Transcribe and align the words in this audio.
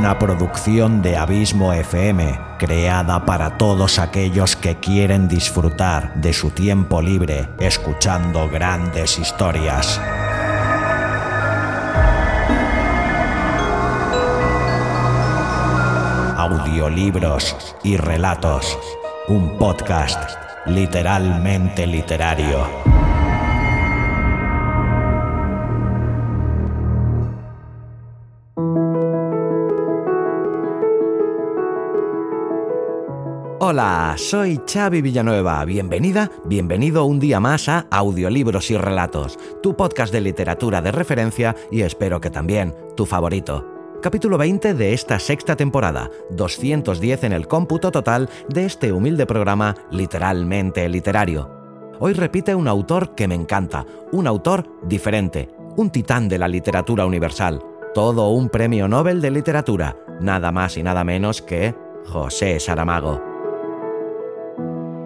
una 0.00 0.18
producción 0.18 1.02
de 1.02 1.18
Abismo 1.18 1.74
FM, 1.74 2.40
creada 2.58 3.26
para 3.26 3.58
todos 3.58 3.98
aquellos 3.98 4.56
que 4.56 4.76
quieren 4.76 5.28
disfrutar 5.28 6.14
de 6.14 6.32
su 6.32 6.52
tiempo 6.52 7.02
libre 7.02 7.50
escuchando 7.58 8.48
grandes 8.48 9.18
historias. 9.18 10.00
Audiolibros 16.38 17.76
y 17.84 17.98
relatos. 17.98 18.78
Un 19.28 19.58
podcast 19.58 20.30
literalmente 20.64 21.86
literario. 21.86 22.99
Hola, 33.72 34.16
soy 34.18 34.60
Xavi 34.66 35.00
Villanueva. 35.00 35.64
Bienvenida, 35.64 36.28
bienvenido 36.44 37.04
un 37.04 37.20
día 37.20 37.38
más 37.38 37.68
a 37.68 37.86
Audiolibros 37.88 38.68
y 38.72 38.76
Relatos, 38.76 39.38
tu 39.62 39.76
podcast 39.76 40.12
de 40.12 40.20
literatura 40.20 40.82
de 40.82 40.90
referencia 40.90 41.54
y 41.70 41.82
espero 41.82 42.20
que 42.20 42.30
también 42.30 42.74
tu 42.96 43.06
favorito. 43.06 43.64
Capítulo 44.02 44.38
20 44.38 44.74
de 44.74 44.92
esta 44.92 45.20
sexta 45.20 45.54
temporada, 45.54 46.10
210 46.30 47.22
en 47.22 47.32
el 47.32 47.46
cómputo 47.46 47.92
total 47.92 48.28
de 48.48 48.64
este 48.64 48.90
humilde 48.90 49.24
programa 49.24 49.76
literalmente 49.92 50.88
literario. 50.88 51.48
Hoy 52.00 52.14
repite 52.14 52.56
un 52.56 52.66
autor 52.66 53.14
que 53.14 53.28
me 53.28 53.36
encanta, 53.36 53.86
un 54.10 54.26
autor 54.26 54.66
diferente, 54.82 55.48
un 55.76 55.90
titán 55.90 56.28
de 56.28 56.38
la 56.38 56.48
literatura 56.48 57.06
universal, 57.06 57.62
todo 57.94 58.30
un 58.30 58.48
premio 58.48 58.88
Nobel 58.88 59.20
de 59.20 59.30
literatura, 59.30 59.96
nada 60.20 60.50
más 60.50 60.76
y 60.76 60.82
nada 60.82 61.04
menos 61.04 61.40
que 61.40 61.72
José 62.08 62.58
Saramago. 62.58 63.29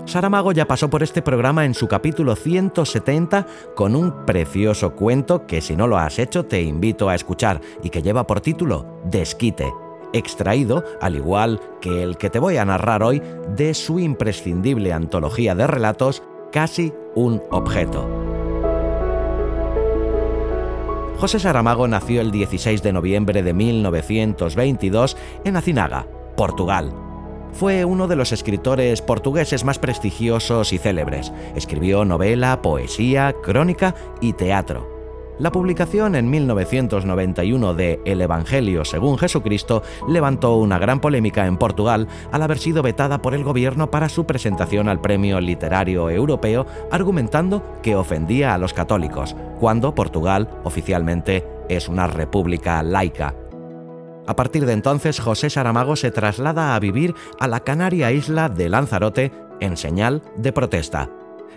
Saramago 0.07 0.53
ya 0.53 0.67
pasó 0.67 0.91
por 0.91 1.03
este 1.03 1.23
programa 1.23 1.65
en 1.65 1.73
su 1.73 1.89
capítulo 1.89 2.37
170 2.37 3.47
con 3.75 3.97
un 3.97 4.27
precioso 4.27 4.95
cuento 4.95 5.47
que 5.47 5.63
si 5.63 5.77
no 5.77 5.87
lo 5.87 5.97
has 5.97 6.19
hecho 6.19 6.45
te 6.45 6.63
invito 6.63 7.09
a 7.09 7.15
escuchar 7.15 7.61
y 7.83 7.89
que 7.89 8.03
lleva 8.03 8.27
por 8.27 8.43
título 8.43 9.01
Desquite, 9.07 9.73
extraído, 10.13 10.85
al 11.01 11.17
igual 11.17 11.59
que 11.81 12.03
el 12.03 12.19
que 12.19 12.29
te 12.29 12.39
voy 12.39 12.59
a 12.59 12.67
narrar 12.67 13.03
hoy, 13.03 13.23
de 13.57 13.73
su 13.73 13.99
imprescindible 13.99 14.93
antología 14.93 15.55
de 15.55 15.67
relatos 15.67 16.23
Casi 16.53 16.93
un 17.17 17.43
objeto. 17.51 18.09
José 21.19 21.41
Saramago 21.41 21.89
nació 21.89 22.21
el 22.21 22.31
16 22.31 22.83
de 22.83 22.93
noviembre 22.93 23.43
de 23.43 23.55
1922 23.55 25.17
en 25.45 25.57
Acinaga, 25.57 26.07
Portugal 26.37 27.04
fue 27.55 27.85
uno 27.85 28.09
de 28.09 28.17
los 28.17 28.33
escritores 28.33 29.01
portugueses 29.01 29.65
más 29.65 29.79
prestigiosos 29.79 30.73
y 30.73 30.79
célebres. 30.79 31.33
Escribió 31.55 32.05
novela, 32.05 32.61
poesía, 32.63 33.35
crónica 33.43 33.95
y 34.21 34.33
teatro. 34.33 34.93
La 35.39 35.51
publicación 35.51 36.15
en 36.15 36.31
1991 36.31 37.75
de 37.75 38.01
El 38.05 38.21
Evangelio 38.21 38.85
según 38.85 39.19
Jesucristo 39.19 39.83
levantó 40.09 40.57
una 40.57 40.79
gran 40.79 41.01
polémica 41.01 41.47
en 41.47 41.57
Portugal 41.57 42.07
al 42.31 42.43
haber 42.43 42.59
sido 42.59 42.83
vetada 42.83 43.21
por 43.21 43.35
el 43.35 43.43
gobierno 43.43 43.91
para 43.91 44.09
su 44.09 44.27
presentación 44.27 44.89
al 44.89 45.01
Premio 45.01 45.41
Literario 45.41 46.09
Europeo, 46.09 46.67
argumentando 46.93 47.81
que 47.83 47.97
ofendía 47.97 48.55
a 48.55 48.59
los 48.59 48.75
católicos, 48.75 49.35
cuando 49.59 49.95
Portugal 49.95 50.49
oficialmente 50.63 51.45
es 51.69 51.89
una 51.89 52.07
república 52.07 52.81
laica. 52.85 53.35
A 54.27 54.37
partir 54.37 54.65
de 54.65 54.73
entonces, 54.73 55.21
José 55.21 55.51
Saramago 55.51 55.97
se 55.97 56.11
traslada 56.11 56.75
a 56.75 56.81
vivir 56.81 57.15
a 57.39 57.47
la 57.47 57.61
canaria 57.61 58.11
isla 58.11 58.49
de 58.49 58.69
Lanzarote 58.69 59.33
en 59.61 59.77
señal 59.77 60.23
de 60.37 60.53
protesta. 60.53 61.11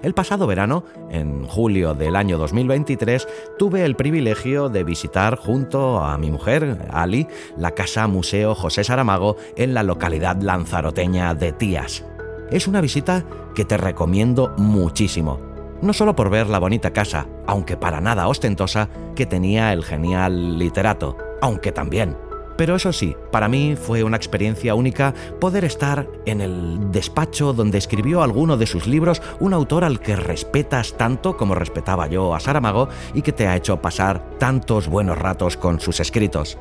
El 0.03 0.13
pasado 0.13 0.45
verano, 0.45 0.83
en 1.09 1.45
julio 1.45 1.93
del 1.93 2.15
año 2.15 2.37
2023, 2.37 3.27
tuve 3.57 3.83
el 3.83 3.95
privilegio 3.95 4.69
de 4.69 4.83
visitar 4.83 5.37
junto 5.37 6.03
a 6.03 6.17
mi 6.17 6.29
mujer, 6.29 6.87
Ali, 6.91 7.27
la 7.57 7.71
Casa 7.71 8.05
Museo 8.07 8.53
José 8.53 8.83
Saramago 8.83 9.37
en 9.55 9.73
la 9.73 9.81
localidad 9.81 10.39
lanzaroteña 10.39 11.33
de 11.33 11.51
Tías. 11.51 12.05
Es 12.51 12.67
una 12.67 12.81
visita 12.81 13.25
que 13.55 13.65
te 13.65 13.77
recomiendo 13.77 14.53
muchísimo, 14.57 15.39
no 15.81 15.93
solo 15.93 16.15
por 16.15 16.29
ver 16.29 16.47
la 16.47 16.59
bonita 16.59 16.91
casa, 16.91 17.27
aunque 17.47 17.75
para 17.75 17.99
nada 17.99 18.27
ostentosa, 18.27 18.89
que 19.15 19.25
tenía 19.25 19.73
el 19.73 19.83
genial 19.83 20.59
literato, 20.59 21.17
aunque 21.41 21.71
también 21.71 22.15
pero 22.57 22.75
eso 22.75 22.91
sí, 22.91 23.15
para 23.31 23.47
mí 23.47 23.75
fue 23.75 24.03
una 24.03 24.17
experiencia 24.17 24.75
única 24.75 25.13
poder 25.39 25.63
estar 25.63 26.07
en 26.25 26.41
el 26.41 26.91
despacho 26.91 27.53
donde 27.53 27.77
escribió 27.77 28.23
alguno 28.23 28.57
de 28.57 28.65
sus 28.65 28.87
libros 28.87 29.21
un 29.39 29.53
autor 29.53 29.83
al 29.83 29.99
que 29.99 30.15
respetas 30.15 30.97
tanto 30.97 31.37
como 31.37 31.55
respetaba 31.55 32.07
yo 32.07 32.33
a 32.33 32.39
Saramago 32.39 32.89
y 33.13 33.21
que 33.21 33.31
te 33.31 33.47
ha 33.47 33.55
hecho 33.55 33.81
pasar 33.81 34.37
tantos 34.39 34.87
buenos 34.87 35.17
ratos 35.17 35.55
con 35.55 35.79
sus 35.79 35.99
escritos. 35.99 36.57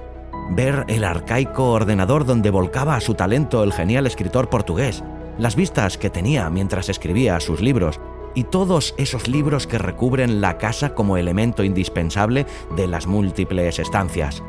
Ver 0.51 0.85
el 0.89 1.03
arcaico 1.03 1.73
ordenador 1.73 2.25
donde 2.25 2.51
volcaba 2.51 3.01
su 3.01 3.15
talento 3.15 3.65
el 3.65 3.73
genial 3.73 4.07
escritor 4.07 4.49
portugués, 4.49 5.03
las 5.39 5.57
vistas 5.57 5.99
que 5.99 6.11
tenía 6.11 6.49
mientras 6.51 6.89
escribía 6.89 7.41
sus 7.41 7.61
libros, 7.61 8.01
y 8.35 8.45
todos 8.45 8.95
esos 8.99 9.29
libros 9.29 9.67
que 9.67 9.79
recubren 9.79 10.43
la 10.43 10.59
casa 10.59 10.95
como 10.95 11.17
elemento 11.17 11.65
indispensable 11.65 12.47
de 12.77 12.87
las 12.87 13.07
múltiples 13.07 13.79
estancias. 13.79 14.43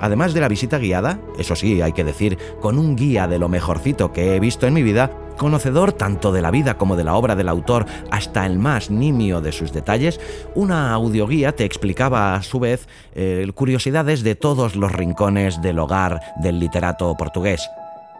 Además 0.00 0.34
de 0.34 0.40
la 0.40 0.48
visita 0.48 0.78
guiada, 0.78 1.20
eso 1.38 1.56
sí, 1.56 1.80
hay 1.80 1.92
que 1.92 2.04
decir, 2.04 2.38
con 2.60 2.78
un 2.78 2.96
guía 2.96 3.26
de 3.26 3.38
lo 3.38 3.48
mejorcito 3.48 4.12
que 4.12 4.36
he 4.36 4.40
visto 4.40 4.66
en 4.66 4.74
mi 4.74 4.82
vida, 4.82 5.10
conocedor 5.36 5.92
tanto 5.92 6.32
de 6.32 6.42
la 6.42 6.50
vida 6.50 6.76
como 6.76 6.96
de 6.96 7.04
la 7.04 7.14
obra 7.14 7.36
del 7.36 7.48
autor 7.48 7.86
hasta 8.10 8.44
el 8.44 8.58
más 8.58 8.90
nimio 8.90 9.40
de 9.40 9.52
sus 9.52 9.72
detalles, 9.72 10.20
una 10.54 10.92
audioguía 10.92 11.52
te 11.52 11.64
explicaba 11.64 12.34
a 12.34 12.42
su 12.42 12.60
vez 12.60 12.88
eh, 13.14 13.50
curiosidades 13.54 14.22
de 14.22 14.34
todos 14.34 14.76
los 14.76 14.92
rincones 14.92 15.62
del 15.62 15.78
hogar 15.78 16.20
del 16.42 16.58
literato 16.58 17.16
portugués. 17.16 17.68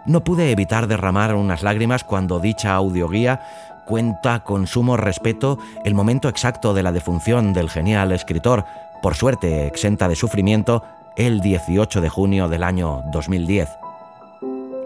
No 0.06 0.24
pude 0.24 0.50
evitar 0.50 0.86
derramar 0.86 1.34
unas 1.34 1.62
lágrimas 1.62 2.04
cuando 2.04 2.40
dicha 2.40 2.74
audioguía 2.74 3.40
cuenta 3.86 4.44
con 4.44 4.66
sumo 4.66 4.96
respeto 4.96 5.58
el 5.84 5.94
momento 5.94 6.28
exacto 6.28 6.74
de 6.74 6.82
la 6.82 6.92
defunción 6.92 7.52
del 7.52 7.70
genial 7.70 8.12
escritor, 8.12 8.64
por 9.02 9.14
suerte 9.14 9.66
exenta 9.66 10.08
de 10.08 10.14
sufrimiento, 10.14 10.82
el 11.18 11.40
18 11.40 12.00
de 12.00 12.08
junio 12.08 12.48
del 12.48 12.62
año 12.62 13.02
2010. 13.12 13.68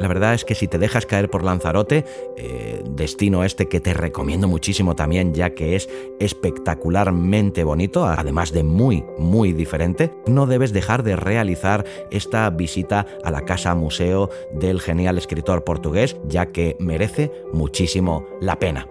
La 0.00 0.09
verdad 0.09 0.34
es 0.34 0.44
que 0.44 0.56
si 0.56 0.66
te 0.66 0.78
dejas 0.78 1.06
caer 1.06 1.31
por 1.31 1.44
Lanzarote, 1.44 2.04
eh, 2.37 2.82
destino 2.91 3.44
este 3.44 3.69
que 3.69 3.78
te 3.78 3.94
recomiendo 3.94 4.48
muchísimo 4.48 4.97
también 4.97 5.32
ya 5.32 5.50
que 5.50 5.76
es 5.76 5.88
espectacularmente 6.19 7.62
bonito, 7.62 8.04
además 8.04 8.50
de 8.50 8.65
muy, 8.65 9.04
muy 9.19 9.53
diferente, 9.53 10.10
no 10.26 10.47
debes 10.47 10.72
dejar 10.72 11.04
de 11.04 11.15
realizar 11.15 11.84
esta 12.10 12.50
visita 12.50 13.06
a 13.22 13.31
la 13.31 13.44
casa 13.44 13.76
museo 13.76 14.28
del 14.53 14.81
genial 14.81 15.19
escritor 15.19 15.62
portugués 15.62 16.16
ya 16.26 16.47
que 16.47 16.76
merece 16.81 17.31
muchísimo 17.53 18.26
la 18.41 18.59
pena. 18.59 18.88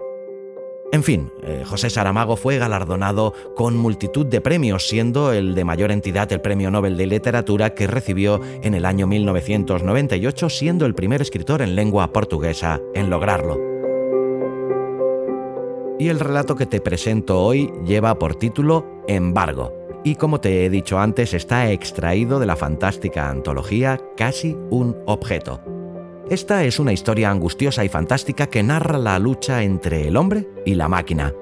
En 0.92 1.02
fin, 1.02 1.32
eh, 1.42 1.64
José 1.64 1.88
Saramago 1.88 2.36
fue 2.36 2.58
galardonado 2.58 3.32
con 3.56 3.78
multitud 3.78 4.26
de 4.26 4.42
premios, 4.42 4.88
siendo 4.88 5.32
el 5.32 5.54
de 5.54 5.64
mayor 5.64 5.90
entidad 5.90 6.30
el 6.30 6.42
Premio 6.42 6.70
Nobel 6.70 6.98
de 6.98 7.06
Literatura 7.06 7.72
que 7.72 7.86
recibió 7.86 8.42
en 8.62 8.74
el 8.74 8.84
año 8.84 9.06
1998, 9.06 10.50
siendo 10.50 10.84
el 10.84 10.94
primer 10.94 11.22
escritor 11.22 11.62
en 11.62 11.76
lengua 11.76 12.12
portuguesa 12.12 12.78
en 12.92 13.08
lograrlo. 13.08 13.58
Y 15.98 16.10
el 16.10 16.20
relato 16.20 16.56
que 16.56 16.66
te 16.66 16.82
presento 16.82 17.40
hoy 17.40 17.72
lleva 17.86 18.18
por 18.18 18.34
título 18.34 18.84
Embargo, 19.08 19.72
y 20.04 20.16
como 20.16 20.40
te 20.40 20.66
he 20.66 20.68
dicho 20.68 20.98
antes 20.98 21.32
está 21.32 21.70
extraído 21.70 22.38
de 22.38 22.46
la 22.46 22.56
fantástica 22.56 23.30
antología 23.30 23.98
Casi 24.14 24.58
un 24.68 24.98
objeto 25.06 25.71
esta 26.32 26.64
es 26.64 26.78
una 26.78 26.94
historia 26.94 27.30
angustiosa 27.30 27.84
y 27.84 27.90
fantástica 27.90 28.46
que 28.46 28.62
narra 28.62 28.96
la 28.96 29.18
lucha 29.18 29.62
entre 29.62 30.08
el 30.08 30.16
hombre 30.16 30.48
y 30.64 30.74
la 30.74 30.88
máquina. 30.88 31.34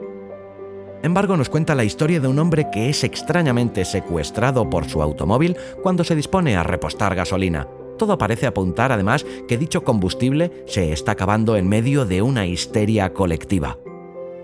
Embargo, 1.04 1.37
nos 1.37 1.48
cuenta 1.48 1.76
la 1.76 1.84
historia 1.84 2.19
de 2.19 2.26
un 2.26 2.40
hombre 2.40 2.66
que 2.72 2.90
es 2.90 3.04
extrañamente 3.04 3.84
secuestrado 3.84 4.69
por 4.69 4.88
su 4.88 5.00
automóvil 5.00 5.56
cuando 5.84 6.02
se 6.02 6.16
dispone 6.16 6.56
a 6.56 6.64
repostar 6.64 7.14
gasolina. 7.14 7.69
Todo 7.98 8.19
parece 8.19 8.48
apuntar 8.48 8.90
además 8.90 9.25
que 9.46 9.58
dicho 9.58 9.84
combustible 9.84 10.64
se 10.66 10.90
está 10.90 11.12
acabando 11.12 11.56
en 11.56 11.69
medio 11.69 12.04
de 12.04 12.22
una 12.22 12.46
histeria 12.46 13.12
colectiva. 13.14 13.78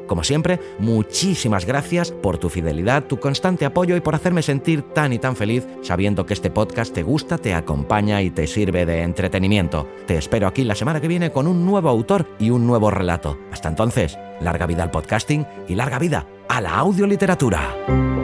Como 0.06 0.24
siempre, 0.24 0.60
muchísimas 0.78 1.64
gracias 1.64 2.12
por 2.12 2.38
tu 2.38 2.48
fidelidad, 2.48 3.04
tu 3.04 3.18
constante 3.18 3.64
apoyo 3.64 3.96
y 3.96 4.00
por 4.00 4.14
hacerme 4.14 4.42
sentir 4.42 4.82
tan 4.82 5.12
y 5.12 5.18
tan 5.18 5.36
feliz 5.36 5.66
sabiendo 5.82 6.26
que 6.26 6.34
este 6.34 6.50
podcast 6.50 6.94
te 6.94 7.02
gusta, 7.02 7.38
te 7.38 7.54
acompaña 7.54 8.22
y 8.22 8.30
te 8.30 8.46
sirve 8.46 8.86
de 8.86 9.02
entretenimiento. 9.02 9.88
Te 10.06 10.16
espero 10.16 10.46
aquí 10.46 10.64
la 10.64 10.74
semana 10.74 11.00
que 11.00 11.08
viene 11.08 11.32
con 11.32 11.46
un 11.46 11.64
nuevo 11.64 11.88
autor 11.88 12.26
y 12.38 12.50
un 12.50 12.66
nuevo 12.66 12.90
relato. 12.90 13.38
Hasta 13.52 13.68
entonces, 13.68 14.18
larga 14.40 14.66
vida 14.66 14.82
al 14.82 14.90
podcasting 14.90 15.46
y 15.68 15.74
larga 15.74 15.98
vida 15.98 16.26
a 16.48 16.60
la 16.60 16.76
audioliteratura. 16.76 18.15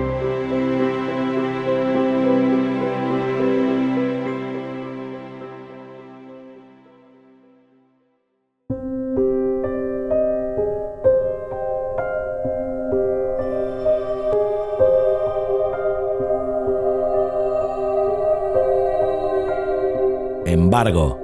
Embargo, 20.72 21.20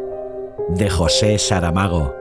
de 0.77 0.91
José 0.91 1.39
Saramago. 1.39 2.18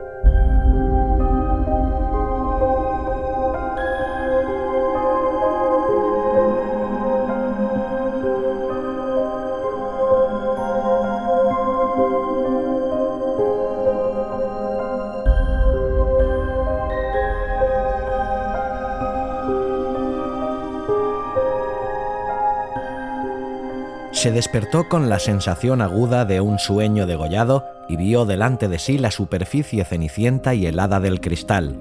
Se 24.18 24.32
despertó 24.32 24.88
con 24.88 25.08
la 25.08 25.20
sensación 25.20 25.80
aguda 25.80 26.24
de 26.24 26.40
un 26.40 26.58
sueño 26.58 27.06
degollado 27.06 27.64
y 27.88 27.96
vio 27.96 28.24
delante 28.24 28.66
de 28.66 28.80
sí 28.80 28.98
la 28.98 29.12
superficie 29.12 29.84
cenicienta 29.84 30.54
y 30.54 30.66
helada 30.66 30.98
del 30.98 31.20
cristal, 31.20 31.80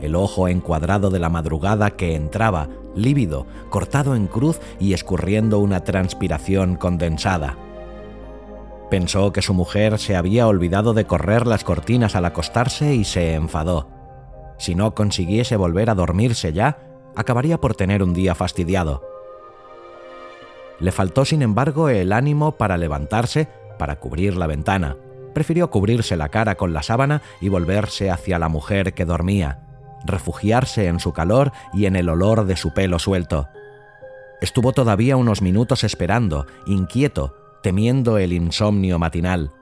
el 0.00 0.14
ojo 0.14 0.48
encuadrado 0.48 1.10
de 1.10 1.18
la 1.18 1.28
madrugada 1.28 1.90
que 1.90 2.14
entraba, 2.14 2.70
lívido, 2.96 3.46
cortado 3.68 4.16
en 4.16 4.28
cruz 4.28 4.60
y 4.80 4.94
escurriendo 4.94 5.58
una 5.58 5.84
transpiración 5.84 6.76
condensada. 6.76 7.58
Pensó 8.90 9.34
que 9.34 9.42
su 9.42 9.52
mujer 9.52 9.98
se 9.98 10.16
había 10.16 10.46
olvidado 10.46 10.94
de 10.94 11.04
correr 11.04 11.46
las 11.46 11.64
cortinas 11.64 12.16
al 12.16 12.24
acostarse 12.24 12.94
y 12.94 13.04
se 13.04 13.34
enfadó. 13.34 13.90
Si 14.56 14.74
no 14.74 14.94
consiguiese 14.94 15.56
volver 15.56 15.90
a 15.90 15.94
dormirse 15.94 16.54
ya, 16.54 16.78
acabaría 17.14 17.60
por 17.60 17.74
tener 17.74 18.02
un 18.02 18.14
día 18.14 18.34
fastidiado 18.34 19.13
le 20.80 20.92
faltó, 20.92 21.24
sin 21.24 21.42
embargo, 21.42 21.88
el 21.88 22.12
ánimo 22.12 22.52
para 22.52 22.76
levantarse, 22.76 23.48
para 23.78 23.96
cubrir 23.96 24.36
la 24.36 24.46
ventana. 24.46 24.96
Prefirió 25.32 25.70
cubrirse 25.70 26.16
la 26.16 26.28
cara 26.28 26.56
con 26.56 26.72
la 26.72 26.82
sábana 26.82 27.22
y 27.40 27.48
volverse 27.48 28.10
hacia 28.10 28.38
la 28.38 28.48
mujer 28.48 28.94
que 28.94 29.04
dormía, 29.04 29.60
refugiarse 30.04 30.86
en 30.86 31.00
su 31.00 31.12
calor 31.12 31.52
y 31.72 31.86
en 31.86 31.96
el 31.96 32.08
olor 32.08 32.46
de 32.46 32.56
su 32.56 32.72
pelo 32.72 32.98
suelto. 32.98 33.48
Estuvo 34.40 34.72
todavía 34.72 35.16
unos 35.16 35.42
minutos 35.42 35.84
esperando, 35.84 36.46
inquieto, 36.66 37.36
temiendo 37.62 38.18
el 38.18 38.32
insomnio 38.32 38.98
matinal. 38.98 39.52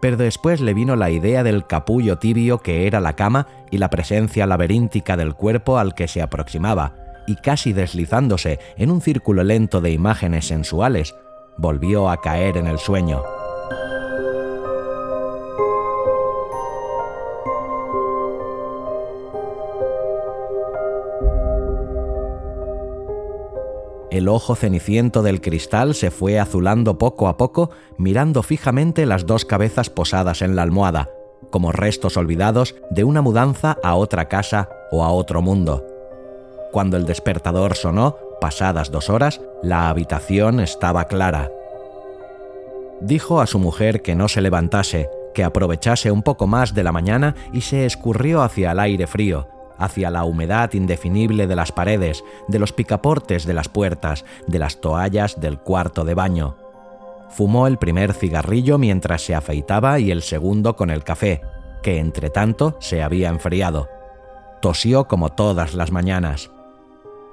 Pero 0.00 0.16
después 0.16 0.60
le 0.60 0.74
vino 0.74 0.94
la 0.94 1.10
idea 1.10 1.42
del 1.42 1.66
capullo 1.66 2.18
tibio 2.18 2.58
que 2.58 2.86
era 2.86 3.00
la 3.00 3.14
cama 3.14 3.48
y 3.70 3.78
la 3.78 3.90
presencia 3.90 4.46
laberíntica 4.46 5.16
del 5.16 5.34
cuerpo 5.34 5.78
al 5.78 5.94
que 5.94 6.06
se 6.06 6.22
aproximaba, 6.22 7.07
y 7.28 7.36
casi 7.36 7.74
deslizándose 7.74 8.58
en 8.76 8.90
un 8.90 9.02
círculo 9.02 9.44
lento 9.44 9.82
de 9.82 9.92
imágenes 9.92 10.46
sensuales, 10.46 11.14
volvió 11.58 12.08
a 12.08 12.20
caer 12.22 12.56
en 12.56 12.66
el 12.66 12.78
sueño. 12.78 13.22
El 24.10 24.26
ojo 24.26 24.56
ceniciento 24.56 25.22
del 25.22 25.42
cristal 25.42 25.94
se 25.94 26.10
fue 26.10 26.40
azulando 26.40 26.96
poco 26.96 27.28
a 27.28 27.36
poco, 27.36 27.70
mirando 27.98 28.42
fijamente 28.42 29.04
las 29.04 29.26
dos 29.26 29.44
cabezas 29.44 29.90
posadas 29.90 30.40
en 30.40 30.56
la 30.56 30.62
almohada, 30.62 31.10
como 31.50 31.72
restos 31.72 32.16
olvidados 32.16 32.74
de 32.90 33.04
una 33.04 33.20
mudanza 33.20 33.76
a 33.84 33.94
otra 33.96 34.28
casa 34.28 34.70
o 34.90 35.04
a 35.04 35.10
otro 35.10 35.42
mundo. 35.42 35.97
Cuando 36.72 36.96
el 36.96 37.06
despertador 37.06 37.74
sonó, 37.74 38.16
pasadas 38.40 38.90
dos 38.90 39.10
horas, 39.10 39.40
la 39.62 39.88
habitación 39.88 40.60
estaba 40.60 41.06
clara. 41.06 41.50
Dijo 43.00 43.40
a 43.40 43.46
su 43.46 43.58
mujer 43.58 44.02
que 44.02 44.14
no 44.14 44.28
se 44.28 44.40
levantase, 44.40 45.08
que 45.34 45.44
aprovechase 45.44 46.10
un 46.10 46.22
poco 46.22 46.46
más 46.46 46.74
de 46.74 46.82
la 46.82 46.92
mañana 46.92 47.34
y 47.52 47.60
se 47.60 47.86
escurrió 47.86 48.42
hacia 48.42 48.72
el 48.72 48.80
aire 48.80 49.06
frío, 49.06 49.46
hacia 49.78 50.10
la 50.10 50.24
humedad 50.24 50.72
indefinible 50.72 51.46
de 51.46 51.56
las 51.56 51.72
paredes, 51.72 52.24
de 52.48 52.58
los 52.58 52.72
picaportes 52.72 53.46
de 53.46 53.54
las 53.54 53.68
puertas, 53.68 54.24
de 54.46 54.58
las 54.58 54.80
toallas 54.80 55.40
del 55.40 55.58
cuarto 55.58 56.04
de 56.04 56.14
baño. 56.14 56.56
Fumó 57.30 57.66
el 57.66 57.78
primer 57.78 58.14
cigarrillo 58.14 58.78
mientras 58.78 59.22
se 59.22 59.34
afeitaba 59.34 60.00
y 60.00 60.10
el 60.10 60.22
segundo 60.22 60.76
con 60.76 60.90
el 60.90 61.04
café, 61.04 61.42
que 61.82 61.98
entre 61.98 62.30
tanto 62.30 62.76
se 62.80 63.02
había 63.02 63.28
enfriado. 63.28 63.88
Tosió 64.60 65.06
como 65.06 65.30
todas 65.30 65.74
las 65.74 65.92
mañanas. 65.92 66.50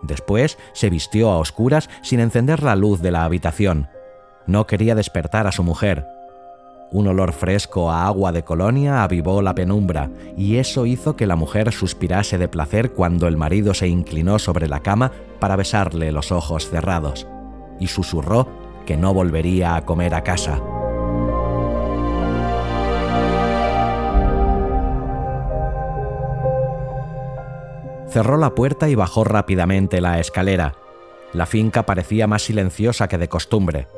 Después 0.07 0.57
se 0.73 0.89
vistió 0.89 1.29
a 1.29 1.37
oscuras 1.37 1.89
sin 2.01 2.19
encender 2.19 2.63
la 2.63 2.75
luz 2.75 3.01
de 3.01 3.11
la 3.11 3.23
habitación. 3.25 3.89
No 4.47 4.67
quería 4.67 4.95
despertar 4.95 5.47
a 5.47 5.51
su 5.51 5.63
mujer. 5.63 6.07
Un 6.91 7.07
olor 7.07 7.33
fresco 7.33 7.91
a 7.91 8.05
agua 8.05 8.31
de 8.31 8.43
colonia 8.43 9.03
avivó 9.03 9.41
la 9.41 9.55
penumbra, 9.55 10.11
y 10.37 10.57
eso 10.57 10.85
hizo 10.85 11.15
que 11.15 11.25
la 11.25 11.35
mujer 11.35 11.73
suspirase 11.73 12.37
de 12.37 12.47
placer 12.47 12.91
cuando 12.91 13.27
el 13.27 13.37
marido 13.37 13.73
se 13.73 13.87
inclinó 13.87 14.37
sobre 14.37 14.67
la 14.67 14.81
cama 14.81 15.11
para 15.39 15.55
besarle 15.55 16.11
los 16.11 16.31
ojos 16.31 16.69
cerrados, 16.69 17.27
y 17.79 17.87
susurró 17.87 18.47
que 18.85 18.97
no 18.97 19.13
volvería 19.13 19.75
a 19.75 19.83
comer 19.83 20.13
a 20.13 20.23
casa. 20.23 20.61
Cerró 28.15 28.37
la 28.37 28.55
puerta 28.55 28.87
y 28.87 28.95
bajó 28.95 29.25
rápidamente 29.25 29.99
la 29.99 30.21
escalera. 30.21 30.75
La 31.33 31.45
finca 31.45 31.85
parecía 31.85 32.27
más 32.27 32.43
silenciosa 32.43 33.09
que 33.09 33.17
de 33.17 33.27
costumbre. 33.27 33.89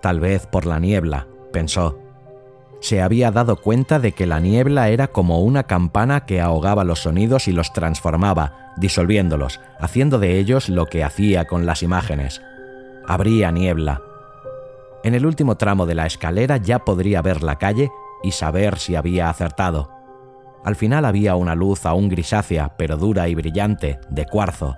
Tal 0.00 0.20
vez 0.20 0.46
por 0.46 0.66
la 0.66 0.78
niebla, 0.78 1.26
pensó. 1.52 1.98
Se 2.80 3.02
había 3.02 3.32
dado 3.32 3.56
cuenta 3.56 3.98
de 3.98 4.12
que 4.12 4.24
la 4.24 4.38
niebla 4.38 4.90
era 4.90 5.08
como 5.08 5.40
una 5.40 5.64
campana 5.64 6.26
que 6.26 6.40
ahogaba 6.40 6.84
los 6.84 7.00
sonidos 7.00 7.48
y 7.48 7.52
los 7.52 7.72
transformaba, 7.72 8.72
disolviéndolos, 8.76 9.58
haciendo 9.80 10.20
de 10.20 10.38
ellos 10.38 10.68
lo 10.68 10.86
que 10.86 11.02
hacía 11.02 11.46
con 11.46 11.66
las 11.66 11.82
imágenes. 11.82 12.40
Habría 13.04 13.50
niebla. 13.50 14.00
En 15.02 15.16
el 15.16 15.26
último 15.26 15.56
tramo 15.56 15.86
de 15.86 15.96
la 15.96 16.06
escalera 16.06 16.58
ya 16.58 16.84
podría 16.84 17.20
ver 17.20 17.42
la 17.42 17.58
calle 17.58 17.90
y 18.22 18.30
saber 18.30 18.78
si 18.78 18.94
había 18.94 19.28
acertado. 19.28 19.95
Al 20.66 20.74
final 20.74 21.04
había 21.04 21.36
una 21.36 21.54
luz 21.54 21.86
aún 21.86 22.08
grisácea, 22.08 22.76
pero 22.76 22.96
dura 22.96 23.28
y 23.28 23.36
brillante, 23.36 24.00
de 24.10 24.26
cuarzo. 24.26 24.74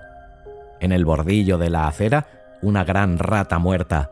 En 0.79 0.91
el 0.91 1.03
bordillo 1.03 1.57
de 1.57 1.71
la 1.71 1.87
acera, 1.87 2.27
una 2.61 2.83
gran 2.83 3.17
rata 3.17 3.57
muerta. 3.57 4.11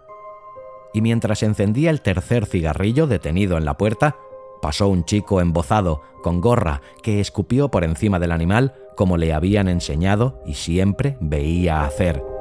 Y 0.91 1.01
mientras 1.01 1.43
encendía 1.43 1.91
el 1.91 2.01
tercer 2.01 2.47
cigarrillo 2.47 3.05
detenido 3.05 3.59
en 3.59 3.65
la 3.65 3.77
puerta, 3.77 4.15
pasó 4.59 4.87
un 4.87 5.05
chico 5.05 5.39
embozado, 5.39 6.01
con 6.23 6.41
gorra, 6.41 6.81
que 7.03 7.19
escupió 7.19 7.69
por 7.69 7.83
encima 7.83 8.17
del 8.17 8.31
animal 8.31 8.73
como 8.95 9.17
le 9.17 9.31
habían 9.31 9.67
enseñado 9.67 10.41
y 10.47 10.55
siempre 10.55 11.15
veía 11.21 11.83
hacer. 11.83 12.36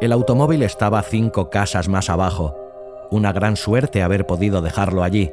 El 0.00 0.12
automóvil 0.12 0.62
estaba 0.62 1.02
cinco 1.02 1.50
casas 1.50 1.90
más 1.90 2.08
abajo. 2.08 2.56
Una 3.10 3.32
gran 3.32 3.56
suerte 3.56 4.02
haber 4.02 4.26
podido 4.26 4.62
dejarlo 4.62 5.02
allí. 5.02 5.30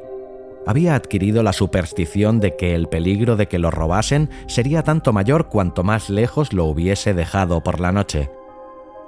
Había 0.66 0.94
adquirido 0.94 1.42
la 1.42 1.54
superstición 1.54 2.38
de 2.38 2.54
que 2.54 2.74
el 2.74 2.86
peligro 2.86 3.36
de 3.36 3.48
que 3.48 3.58
lo 3.58 3.70
robasen 3.70 4.28
sería 4.46 4.82
tanto 4.82 5.14
mayor 5.14 5.48
cuanto 5.48 5.84
más 5.84 6.10
lejos 6.10 6.52
lo 6.52 6.66
hubiese 6.66 7.14
dejado 7.14 7.62
por 7.62 7.80
la 7.80 7.92
noche. 7.92 8.30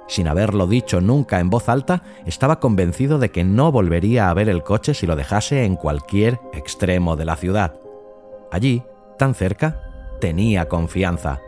Sin 0.07 0.27
haberlo 0.27 0.65
dicho 0.65 0.99
nunca 0.99 1.39
en 1.39 1.51
voz 1.51 1.69
alta, 1.69 2.01
estaba 2.25 2.59
convencido 2.59 3.19
de 3.19 3.29
que 3.29 3.43
no 3.43 3.71
volvería 3.71 4.31
a 4.31 4.33
ver 4.33 4.49
el 4.49 4.63
coche 4.63 4.95
si 4.95 5.05
lo 5.05 5.15
dejase 5.15 5.63
en 5.63 5.75
cualquier 5.75 6.39
extremo 6.53 7.15
de 7.15 7.25
la 7.25 7.35
ciudad. 7.35 7.75
Allí, 8.51 8.81
tan 9.19 9.35
cerca, 9.35 9.83
tenía 10.19 10.67
confianza. 10.67 11.39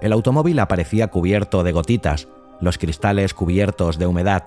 El 0.00 0.12
automóvil 0.12 0.60
aparecía 0.60 1.08
cubierto 1.08 1.64
de 1.64 1.72
gotitas, 1.72 2.28
los 2.60 2.78
cristales 2.78 3.34
cubiertos 3.34 3.98
de 3.98 4.06
humedad. 4.06 4.44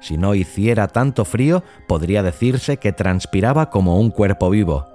Si 0.00 0.16
no 0.18 0.34
hiciera 0.34 0.88
tanto 0.88 1.24
frío, 1.24 1.62
podría 1.86 2.22
decirse 2.22 2.76
que 2.76 2.92
transpiraba 2.92 3.70
como 3.70 3.98
un 3.98 4.10
cuerpo 4.10 4.50
vivo. 4.50 4.86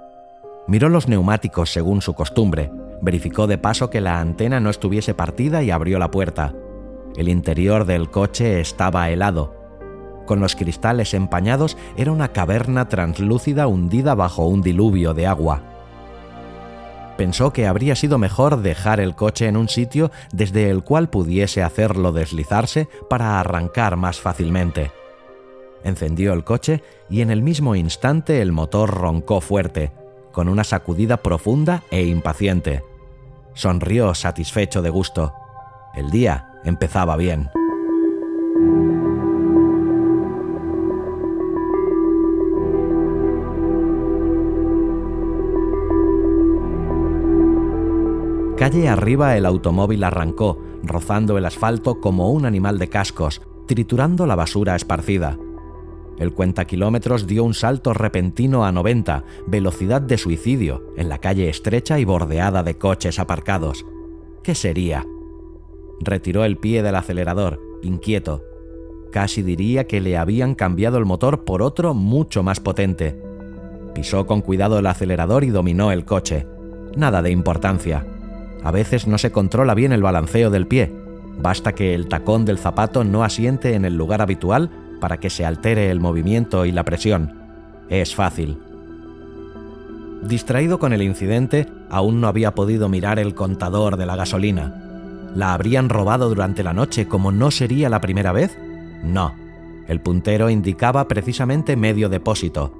Miró 0.68 0.88
los 0.88 1.08
neumáticos 1.08 1.72
según 1.72 2.00
su 2.00 2.14
costumbre, 2.14 2.70
verificó 3.02 3.46
de 3.46 3.58
paso 3.58 3.90
que 3.90 4.00
la 4.00 4.20
antena 4.20 4.60
no 4.60 4.70
estuviese 4.70 5.14
partida 5.14 5.62
y 5.62 5.70
abrió 5.70 5.98
la 5.98 6.10
puerta. 6.10 6.54
El 7.16 7.28
interior 7.28 7.86
del 7.86 8.10
coche 8.10 8.60
estaba 8.60 9.10
helado. 9.10 9.56
Con 10.26 10.38
los 10.38 10.54
cristales 10.54 11.12
empañados 11.12 11.76
era 11.96 12.12
una 12.12 12.28
caverna 12.28 12.88
translúcida 12.88 13.66
hundida 13.66 14.14
bajo 14.14 14.46
un 14.46 14.62
diluvio 14.62 15.12
de 15.12 15.26
agua 15.26 15.69
pensó 17.20 17.52
que 17.52 17.66
habría 17.66 17.96
sido 17.96 18.16
mejor 18.16 18.62
dejar 18.62 18.98
el 18.98 19.14
coche 19.14 19.46
en 19.46 19.58
un 19.58 19.68
sitio 19.68 20.10
desde 20.32 20.70
el 20.70 20.82
cual 20.82 21.10
pudiese 21.10 21.62
hacerlo 21.62 22.12
deslizarse 22.12 22.88
para 23.10 23.38
arrancar 23.38 23.98
más 23.98 24.18
fácilmente. 24.18 24.90
Encendió 25.84 26.32
el 26.32 26.44
coche 26.44 26.82
y 27.10 27.20
en 27.20 27.30
el 27.30 27.42
mismo 27.42 27.74
instante 27.74 28.40
el 28.40 28.52
motor 28.52 28.88
roncó 28.88 29.42
fuerte, 29.42 29.92
con 30.32 30.48
una 30.48 30.64
sacudida 30.64 31.18
profunda 31.18 31.82
e 31.90 32.04
impaciente. 32.04 32.82
Sonrió 33.52 34.14
satisfecho 34.14 34.80
de 34.80 34.88
gusto. 34.88 35.34
El 35.94 36.10
día 36.10 36.54
empezaba 36.64 37.18
bien. 37.18 37.50
Calle 48.60 48.90
arriba 48.90 49.38
el 49.38 49.46
automóvil 49.46 50.04
arrancó, 50.04 50.58
rozando 50.82 51.38
el 51.38 51.46
asfalto 51.46 51.98
como 51.98 52.30
un 52.30 52.44
animal 52.44 52.78
de 52.78 52.90
cascos, 52.90 53.40
triturando 53.66 54.26
la 54.26 54.36
basura 54.36 54.76
esparcida. 54.76 55.38
El 56.18 56.34
cuentakilómetros 56.34 57.26
dio 57.26 57.42
un 57.42 57.54
salto 57.54 57.94
repentino 57.94 58.66
a 58.66 58.70
90, 58.70 59.24
velocidad 59.46 60.02
de 60.02 60.18
suicidio, 60.18 60.92
en 60.98 61.08
la 61.08 61.16
calle 61.16 61.48
estrecha 61.48 61.98
y 62.00 62.04
bordeada 62.04 62.62
de 62.62 62.76
coches 62.76 63.18
aparcados. 63.18 63.86
¿Qué 64.42 64.54
sería? 64.54 65.06
Retiró 65.98 66.44
el 66.44 66.58
pie 66.58 66.82
del 66.82 66.96
acelerador, 66.96 67.62
inquieto. 67.80 68.44
Casi 69.10 69.40
diría 69.40 69.86
que 69.86 70.02
le 70.02 70.18
habían 70.18 70.54
cambiado 70.54 70.98
el 70.98 71.06
motor 71.06 71.46
por 71.46 71.62
otro 71.62 71.94
mucho 71.94 72.42
más 72.42 72.60
potente. 72.60 73.18
Pisó 73.94 74.26
con 74.26 74.42
cuidado 74.42 74.78
el 74.78 74.86
acelerador 74.86 75.44
y 75.44 75.48
dominó 75.48 75.92
el 75.92 76.04
coche. 76.04 76.46
Nada 76.94 77.22
de 77.22 77.30
importancia. 77.30 78.19
A 78.62 78.70
veces 78.70 79.06
no 79.06 79.18
se 79.18 79.32
controla 79.32 79.74
bien 79.74 79.92
el 79.92 80.02
balanceo 80.02 80.50
del 80.50 80.66
pie. 80.66 80.92
Basta 81.38 81.72
que 81.72 81.94
el 81.94 82.08
tacón 82.08 82.44
del 82.44 82.58
zapato 82.58 83.04
no 83.04 83.24
asiente 83.24 83.74
en 83.74 83.84
el 83.84 83.96
lugar 83.96 84.20
habitual 84.20 84.70
para 85.00 85.18
que 85.18 85.30
se 85.30 85.46
altere 85.46 85.90
el 85.90 86.00
movimiento 86.00 86.66
y 86.66 86.72
la 86.72 86.84
presión. 86.84 87.34
Es 87.88 88.14
fácil. 88.14 88.58
Distraído 90.22 90.78
con 90.78 90.92
el 90.92 91.02
incidente, 91.02 91.66
aún 91.88 92.20
no 92.20 92.28
había 92.28 92.54
podido 92.54 92.88
mirar 92.90 93.18
el 93.18 93.34
contador 93.34 93.96
de 93.96 94.04
la 94.04 94.16
gasolina. 94.16 94.74
¿La 95.34 95.54
habrían 95.54 95.88
robado 95.88 96.28
durante 96.28 96.62
la 96.62 96.74
noche 96.74 97.08
como 97.08 97.32
no 97.32 97.50
sería 97.50 97.88
la 97.88 98.00
primera 98.00 98.32
vez? 98.32 98.58
No. 99.02 99.34
El 99.88 100.00
puntero 100.00 100.50
indicaba 100.50 101.08
precisamente 101.08 101.76
medio 101.76 102.08
depósito. 102.10 102.74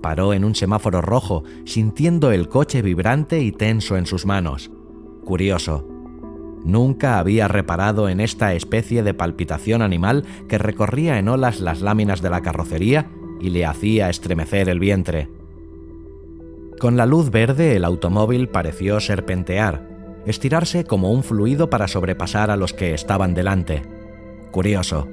Paró 0.00 0.32
en 0.32 0.44
un 0.44 0.54
semáforo 0.54 1.02
rojo, 1.02 1.42
sintiendo 1.64 2.30
el 2.30 2.48
coche 2.48 2.82
vibrante 2.82 3.40
y 3.40 3.50
tenso 3.50 3.96
en 3.96 4.06
sus 4.06 4.24
manos. 4.24 4.70
Curioso. 5.26 5.84
Nunca 6.64 7.18
había 7.18 7.48
reparado 7.48 8.08
en 8.08 8.20
esta 8.20 8.54
especie 8.54 9.02
de 9.02 9.12
palpitación 9.12 9.82
animal 9.82 10.24
que 10.48 10.56
recorría 10.56 11.18
en 11.18 11.28
olas 11.28 11.60
las 11.60 11.80
láminas 11.80 12.22
de 12.22 12.30
la 12.30 12.42
carrocería 12.42 13.10
y 13.40 13.50
le 13.50 13.66
hacía 13.66 14.08
estremecer 14.08 14.68
el 14.68 14.78
vientre. 14.78 15.28
Con 16.78 16.96
la 16.96 17.06
luz 17.06 17.30
verde 17.30 17.74
el 17.74 17.84
automóvil 17.84 18.48
pareció 18.48 19.00
serpentear, 19.00 19.88
estirarse 20.26 20.84
como 20.84 21.10
un 21.10 21.24
fluido 21.24 21.70
para 21.70 21.88
sobrepasar 21.88 22.52
a 22.52 22.56
los 22.56 22.72
que 22.72 22.94
estaban 22.94 23.34
delante. 23.34 23.82
Curioso, 24.52 25.08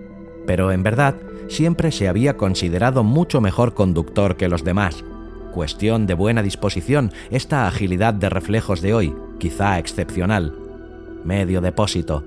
pero 0.45 0.71
en 0.71 0.83
verdad 0.83 1.15
siempre 1.47 1.91
se 1.91 2.07
había 2.07 2.37
considerado 2.37 3.03
mucho 3.03 3.41
mejor 3.41 3.73
conductor 3.73 4.37
que 4.37 4.47
los 4.47 4.63
demás. 4.63 5.03
Cuestión 5.51 6.05
de 6.05 6.13
buena 6.13 6.43
disposición 6.43 7.11
esta 7.31 7.67
agilidad 7.67 8.13
de 8.13 8.29
reflejos 8.29 8.81
de 8.81 8.93
hoy, 8.93 9.15
quizá 9.43 9.77
excepcional. 9.77 10.55
Medio 11.25 11.59
depósito. 11.59 12.23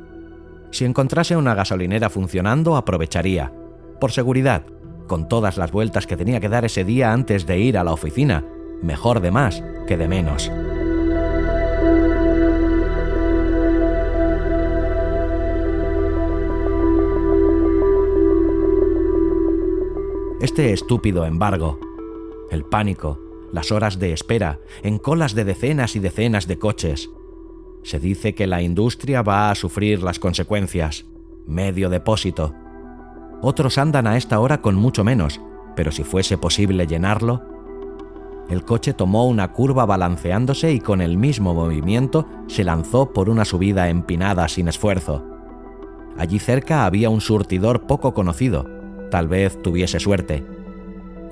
Si 0.70 0.84
encontrase 0.84 1.34
una 1.34 1.54
gasolinera 1.54 2.10
funcionando, 2.10 2.76
aprovecharía. 2.76 3.50
Por 3.98 4.12
seguridad, 4.12 4.64
con 5.06 5.26
todas 5.26 5.56
las 5.56 5.72
vueltas 5.72 6.06
que 6.06 6.18
tenía 6.18 6.40
que 6.40 6.50
dar 6.50 6.66
ese 6.66 6.84
día 6.84 7.14
antes 7.14 7.46
de 7.46 7.58
ir 7.58 7.78
a 7.78 7.84
la 7.84 7.94
oficina, 7.94 8.44
mejor 8.82 9.20
de 9.20 9.30
más 9.30 9.64
que 9.86 9.96
de 9.96 10.08
menos. 10.08 10.52
Este 20.42 20.74
estúpido 20.74 21.24
embargo, 21.24 21.80
el 22.50 22.66
pánico, 22.66 23.25
las 23.56 23.72
horas 23.72 23.98
de 23.98 24.12
espera, 24.12 24.60
en 24.82 24.98
colas 24.98 25.34
de 25.34 25.46
decenas 25.46 25.96
y 25.96 25.98
decenas 25.98 26.46
de 26.46 26.58
coches. 26.58 27.08
Se 27.82 27.98
dice 27.98 28.34
que 28.34 28.46
la 28.46 28.60
industria 28.60 29.22
va 29.22 29.50
a 29.50 29.54
sufrir 29.54 30.02
las 30.02 30.18
consecuencias. 30.18 31.06
Medio 31.46 31.88
depósito. 31.88 32.54
Otros 33.40 33.78
andan 33.78 34.06
a 34.06 34.18
esta 34.18 34.40
hora 34.40 34.60
con 34.60 34.74
mucho 34.74 35.04
menos, 35.04 35.40
pero 35.74 35.90
si 35.90 36.04
fuese 36.04 36.36
posible 36.36 36.86
llenarlo... 36.86 37.56
El 38.50 38.62
coche 38.64 38.92
tomó 38.92 39.26
una 39.26 39.52
curva 39.52 39.86
balanceándose 39.86 40.72
y 40.72 40.78
con 40.78 41.00
el 41.00 41.16
mismo 41.16 41.52
movimiento 41.54 42.28
se 42.48 42.62
lanzó 42.62 43.12
por 43.12 43.28
una 43.30 43.44
subida 43.44 43.88
empinada 43.88 44.46
sin 44.48 44.68
esfuerzo. 44.68 45.24
Allí 46.18 46.38
cerca 46.38 46.84
había 46.84 47.08
un 47.08 47.20
surtidor 47.20 47.86
poco 47.86 48.12
conocido, 48.14 48.68
tal 49.10 49.26
vez 49.26 49.60
tuviese 49.62 49.98
suerte. 49.98 50.44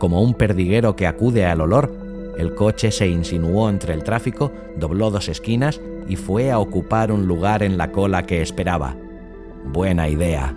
Como 0.01 0.23
un 0.23 0.35
perdiguero 0.35 0.97
que 0.97 1.07
acude 1.07 1.47
al 1.47 1.61
olor, 1.61 2.04
el 2.37 2.55
coche 2.55 2.91
se 2.91 3.09
insinuó 3.09 3.69
entre 3.69 3.95
el 3.95 4.03
tráfico, 4.03 4.53
dobló 4.77 5.11
dos 5.11 5.29
esquinas 5.29 5.81
y 6.09 6.17
fue 6.17 6.51
a 6.51 6.59
ocupar 6.59 7.13
un 7.13 7.27
lugar 7.27 7.63
en 7.63 7.79
la 7.79 7.93
cola 7.93 8.25
que 8.25 8.43
esperaba. 8.43 8.97
Buena 9.65 10.09
idea. 10.09 10.55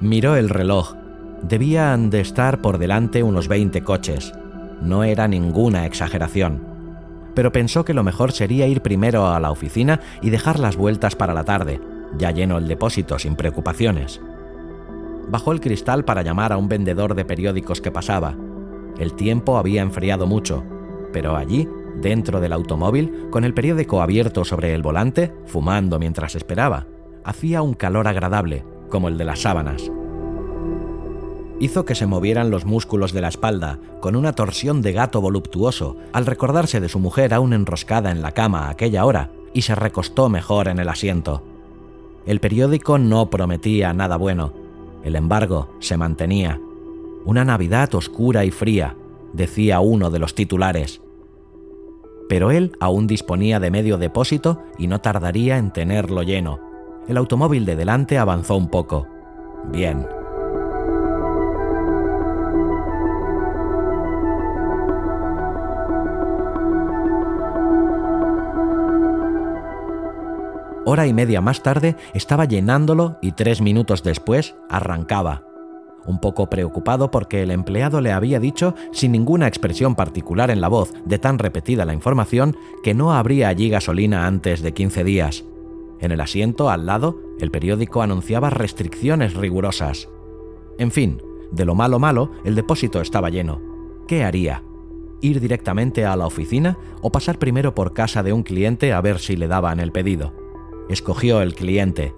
Miró 0.00 0.36
el 0.36 0.48
reloj. 0.48 0.94
Debían 1.42 2.10
de 2.10 2.20
estar 2.20 2.60
por 2.60 2.78
delante 2.78 3.22
unos 3.22 3.48
20 3.48 3.82
coches. 3.82 4.32
No 4.80 5.04
era 5.04 5.28
ninguna 5.28 5.86
exageración. 5.86 6.66
Pero 7.34 7.52
pensó 7.52 7.84
que 7.84 7.94
lo 7.94 8.02
mejor 8.02 8.32
sería 8.32 8.66
ir 8.66 8.82
primero 8.82 9.28
a 9.28 9.40
la 9.40 9.50
oficina 9.50 10.00
y 10.20 10.30
dejar 10.30 10.58
las 10.58 10.76
vueltas 10.76 11.16
para 11.16 11.34
la 11.34 11.44
tarde, 11.44 11.80
ya 12.18 12.30
lleno 12.30 12.58
el 12.58 12.68
depósito 12.68 13.18
sin 13.18 13.36
preocupaciones. 13.36 14.20
Bajó 15.28 15.52
el 15.52 15.60
cristal 15.60 16.04
para 16.04 16.22
llamar 16.22 16.52
a 16.52 16.58
un 16.58 16.68
vendedor 16.68 17.14
de 17.14 17.24
periódicos 17.24 17.80
que 17.80 17.90
pasaba. 17.90 18.34
El 18.98 19.14
tiempo 19.14 19.56
había 19.56 19.82
enfriado 19.82 20.26
mucho, 20.26 20.62
pero 21.12 21.36
allí, 21.36 21.68
dentro 22.00 22.40
del 22.40 22.52
automóvil, 22.52 23.28
con 23.30 23.44
el 23.44 23.54
periódico 23.54 24.02
abierto 24.02 24.44
sobre 24.44 24.74
el 24.74 24.82
volante, 24.82 25.32
fumando 25.46 25.98
mientras 25.98 26.34
esperaba, 26.34 26.86
hacía 27.24 27.62
un 27.62 27.74
calor 27.74 28.08
agradable, 28.08 28.64
como 28.88 29.08
el 29.08 29.18
de 29.18 29.24
las 29.24 29.40
sábanas. 29.40 29.90
Hizo 31.60 31.84
que 31.84 31.94
se 31.94 32.06
movieran 32.06 32.50
los 32.50 32.64
músculos 32.64 33.12
de 33.12 33.20
la 33.20 33.28
espalda, 33.28 33.78
con 34.00 34.16
una 34.16 34.32
torsión 34.32 34.82
de 34.82 34.92
gato 34.92 35.20
voluptuoso, 35.20 35.96
al 36.12 36.26
recordarse 36.26 36.80
de 36.80 36.88
su 36.88 36.98
mujer 36.98 37.32
aún 37.32 37.52
enroscada 37.52 38.10
en 38.10 38.20
la 38.20 38.32
cama 38.32 38.66
a 38.66 38.70
aquella 38.70 39.04
hora, 39.04 39.30
y 39.54 39.62
se 39.62 39.74
recostó 39.74 40.28
mejor 40.28 40.68
en 40.68 40.78
el 40.78 40.88
asiento. 40.88 41.42
El 42.26 42.40
periódico 42.40 42.98
no 42.98 43.30
prometía 43.30 43.92
nada 43.92 44.16
bueno. 44.16 44.52
El 45.04 45.16
embargo 45.16 45.68
se 45.80 45.96
mantenía. 45.96 46.60
Una 47.24 47.44
Navidad 47.44 47.94
oscura 47.94 48.44
y 48.44 48.50
fría, 48.50 48.96
decía 49.32 49.80
uno 49.80 50.10
de 50.10 50.18
los 50.18 50.34
titulares. 50.34 51.00
Pero 52.28 52.50
él 52.50 52.72
aún 52.80 53.06
disponía 53.06 53.60
de 53.60 53.70
medio 53.70 53.96
depósito 53.96 54.62
y 54.78 54.88
no 54.88 55.00
tardaría 55.00 55.58
en 55.58 55.72
tenerlo 55.72 56.22
lleno. 56.22 56.58
El 57.06 57.16
automóvil 57.16 57.64
de 57.64 57.76
delante 57.76 58.18
avanzó 58.18 58.56
un 58.56 58.68
poco. 58.68 59.06
Bien. 59.70 60.06
Hora 70.84 71.06
y 71.06 71.12
media 71.12 71.40
más 71.40 71.62
tarde 71.62 71.96
estaba 72.12 72.44
llenándolo 72.44 73.18
y 73.22 73.32
tres 73.32 73.60
minutos 73.60 74.02
después 74.02 74.56
arrancaba 74.68 75.51
un 76.06 76.20
poco 76.20 76.48
preocupado 76.48 77.10
porque 77.10 77.42
el 77.42 77.50
empleado 77.50 78.00
le 78.00 78.12
había 78.12 78.40
dicho, 78.40 78.74
sin 78.92 79.12
ninguna 79.12 79.46
expresión 79.46 79.94
particular 79.94 80.50
en 80.50 80.60
la 80.60 80.68
voz 80.68 80.92
de 81.04 81.18
tan 81.18 81.38
repetida 81.38 81.84
la 81.84 81.94
información, 81.94 82.56
que 82.82 82.94
no 82.94 83.12
habría 83.12 83.48
allí 83.48 83.68
gasolina 83.68 84.26
antes 84.26 84.62
de 84.62 84.72
15 84.72 85.04
días. 85.04 85.44
En 86.00 86.10
el 86.10 86.20
asiento, 86.20 86.68
al 86.68 86.86
lado, 86.86 87.20
el 87.38 87.50
periódico 87.50 88.02
anunciaba 88.02 88.50
restricciones 88.50 89.34
rigurosas. 89.34 90.08
En 90.78 90.90
fin, 90.90 91.22
de 91.52 91.64
lo 91.64 91.74
malo 91.74 91.98
malo, 91.98 92.32
el 92.44 92.54
depósito 92.54 93.00
estaba 93.00 93.30
lleno. 93.30 93.60
¿Qué 94.08 94.24
haría? 94.24 94.62
¿Ir 95.20 95.40
directamente 95.40 96.04
a 96.04 96.16
la 96.16 96.26
oficina 96.26 96.76
o 97.02 97.12
pasar 97.12 97.38
primero 97.38 97.74
por 97.74 97.92
casa 97.92 98.22
de 98.24 98.32
un 98.32 98.42
cliente 98.42 98.92
a 98.92 99.00
ver 99.00 99.20
si 99.20 99.36
le 99.36 99.46
daban 99.46 99.78
el 99.78 99.92
pedido? 99.92 100.32
Escogió 100.88 101.40
el 101.40 101.54
cliente, 101.54 102.14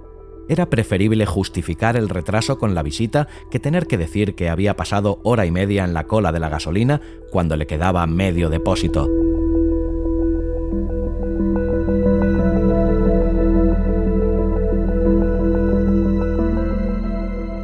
era 0.49 0.71
preferible 0.71 1.27
justificar 1.27 1.97
el 1.97 2.09
retraso 2.09 2.59
con 2.59 2.75
la 2.75 2.83
visita 2.83 3.29
que 3.51 3.61
tener 3.61 3.87
que 3.87 3.99
decir 3.99 4.35
que 4.35 4.49
había 4.49 4.77
pasado 4.77 5.21
hora 5.23 5.47
y 5.47 5.51
media 5.51 5.85
en 5.85 5.95
la 5.95 6.07
cola 6.07 6.33
de 6.33 6.41
la 6.41 6.49
gasolina 6.49 7.01
cuando 7.31 7.57
le 7.57 7.67
quedaba 7.67 8.07
medio 8.07 8.51
depósito. 8.51 9.09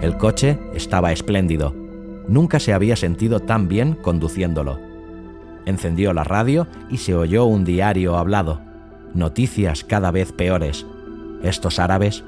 El 0.00 0.16
coche 0.16 0.58
estaba 0.74 1.12
espléndido. 1.12 1.74
Nunca 2.26 2.58
se 2.58 2.72
había 2.72 2.96
sentido 2.96 3.40
tan 3.40 3.68
bien 3.68 3.94
conduciéndolo. 3.94 4.80
Encendió 5.66 6.12
la 6.12 6.24
radio 6.24 6.66
y 6.88 6.96
se 6.98 7.14
oyó 7.14 7.44
un 7.44 7.64
diario 7.64 8.16
hablado. 8.16 8.60
noticias 9.14 9.84
cada 9.84 10.10
vez 10.10 10.32
peores. 10.32 10.86
Estos 11.42 11.78
árabes, 11.78 12.24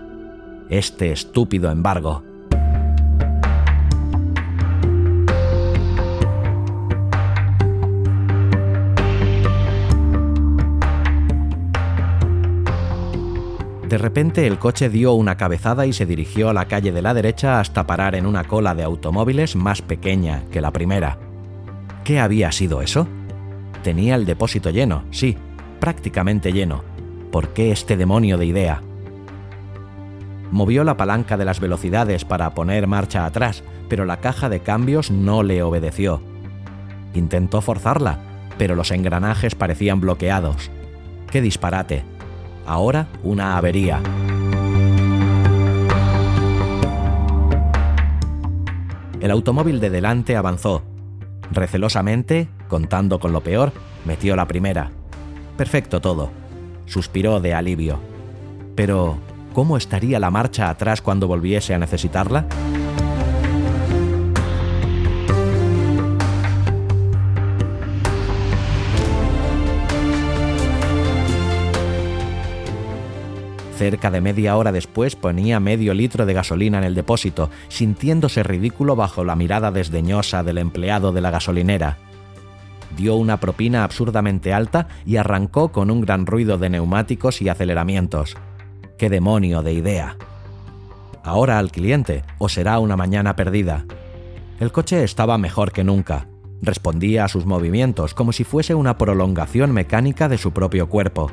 este 0.72 1.12
estúpido 1.12 1.70
embargo. 1.70 2.24
De 13.86 13.98
repente 13.98 14.46
el 14.46 14.58
coche 14.58 14.88
dio 14.88 15.12
una 15.12 15.36
cabezada 15.36 15.84
y 15.84 15.92
se 15.92 16.06
dirigió 16.06 16.48
a 16.48 16.54
la 16.54 16.64
calle 16.64 16.92
de 16.92 17.02
la 17.02 17.12
derecha 17.12 17.60
hasta 17.60 17.86
parar 17.86 18.14
en 18.14 18.24
una 18.24 18.44
cola 18.44 18.74
de 18.74 18.82
automóviles 18.82 19.54
más 19.54 19.82
pequeña 19.82 20.44
que 20.50 20.62
la 20.62 20.70
primera. 20.70 21.18
¿Qué 22.02 22.18
había 22.18 22.50
sido 22.50 22.80
eso? 22.80 23.06
Tenía 23.82 24.14
el 24.14 24.24
depósito 24.24 24.70
lleno, 24.70 25.04
sí, 25.10 25.36
prácticamente 25.78 26.50
lleno. 26.50 26.82
¿Por 27.30 27.48
qué 27.50 27.70
este 27.70 27.98
demonio 27.98 28.38
de 28.38 28.46
idea? 28.46 28.82
Movió 30.52 30.84
la 30.84 30.96
palanca 30.96 31.36
de 31.36 31.44
las 31.44 31.58
velocidades 31.58 32.24
para 32.24 32.54
poner 32.54 32.86
marcha 32.86 33.26
atrás, 33.26 33.64
pero 33.88 34.04
la 34.04 34.18
caja 34.18 34.48
de 34.48 34.60
cambios 34.60 35.10
no 35.10 35.42
le 35.42 35.64
obedeció. 35.64 36.22
Intentó 37.14 37.60
forzarla, 37.60 38.20
pero 38.58 38.76
los 38.76 38.92
engranajes 38.92 39.56
parecían 39.56 40.00
bloqueados. 40.00 40.70
¡Qué 41.30 41.40
disparate! 41.40 42.04
ahora 42.66 43.06
una 43.22 43.56
avería. 43.56 44.00
El 49.20 49.30
automóvil 49.30 49.80
de 49.80 49.90
delante 49.90 50.36
avanzó. 50.36 50.82
Recelosamente, 51.52 52.48
contando 52.68 53.20
con 53.20 53.32
lo 53.32 53.42
peor, 53.42 53.72
metió 54.04 54.34
la 54.34 54.48
primera. 54.48 54.90
Perfecto 55.56 56.00
todo. 56.00 56.30
Suspiró 56.86 57.40
de 57.40 57.54
alivio. 57.54 58.00
Pero, 58.74 59.18
¿cómo 59.52 59.76
estaría 59.76 60.18
la 60.18 60.30
marcha 60.30 60.70
atrás 60.70 61.02
cuando 61.02 61.28
volviese 61.28 61.74
a 61.74 61.78
necesitarla? 61.78 62.46
Cerca 73.76 74.12
de 74.12 74.20
media 74.20 74.56
hora 74.56 74.70
después 74.70 75.16
ponía 75.16 75.58
medio 75.58 75.92
litro 75.92 76.24
de 76.24 76.34
gasolina 76.34 76.78
en 76.78 76.84
el 76.84 76.94
depósito, 76.94 77.50
sintiéndose 77.66 78.44
ridículo 78.44 78.94
bajo 78.94 79.24
la 79.24 79.34
mirada 79.34 79.72
desdeñosa 79.72 80.44
del 80.44 80.58
empleado 80.58 81.12
de 81.12 81.20
la 81.20 81.32
gasolinera. 81.32 81.98
Dio 82.96 83.16
una 83.16 83.40
propina 83.40 83.82
absurdamente 83.82 84.52
alta 84.52 84.86
y 85.04 85.16
arrancó 85.16 85.72
con 85.72 85.90
un 85.90 86.00
gran 86.00 86.26
ruido 86.26 86.58
de 86.58 86.70
neumáticos 86.70 87.42
y 87.42 87.48
aceleramientos. 87.48 88.36
¡Qué 89.02 89.10
demonio 89.10 89.62
de 89.62 89.72
idea! 89.72 90.16
Ahora 91.24 91.58
al 91.58 91.72
cliente, 91.72 92.22
o 92.38 92.48
será 92.48 92.78
una 92.78 92.96
mañana 92.96 93.34
perdida. 93.34 93.84
El 94.60 94.70
coche 94.70 95.02
estaba 95.02 95.38
mejor 95.38 95.72
que 95.72 95.82
nunca. 95.82 96.28
Respondía 96.60 97.24
a 97.24 97.28
sus 97.28 97.44
movimientos 97.44 98.14
como 98.14 98.30
si 98.30 98.44
fuese 98.44 98.76
una 98.76 98.98
prolongación 98.98 99.72
mecánica 99.72 100.28
de 100.28 100.38
su 100.38 100.52
propio 100.52 100.88
cuerpo 100.88 101.32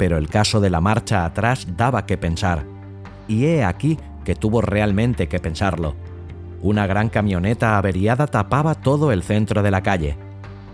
pero 0.00 0.16
el 0.16 0.28
caso 0.28 0.62
de 0.62 0.70
la 0.70 0.80
marcha 0.80 1.26
atrás 1.26 1.66
daba 1.76 2.06
que 2.06 2.16
pensar. 2.16 2.64
Y 3.28 3.44
he 3.44 3.64
aquí 3.64 3.98
que 4.24 4.34
tuvo 4.34 4.62
realmente 4.62 5.28
que 5.28 5.40
pensarlo. 5.40 5.94
Una 6.62 6.86
gran 6.86 7.10
camioneta 7.10 7.76
averiada 7.76 8.26
tapaba 8.26 8.74
todo 8.76 9.12
el 9.12 9.22
centro 9.22 9.62
de 9.62 9.70
la 9.70 9.82
calle. 9.82 10.16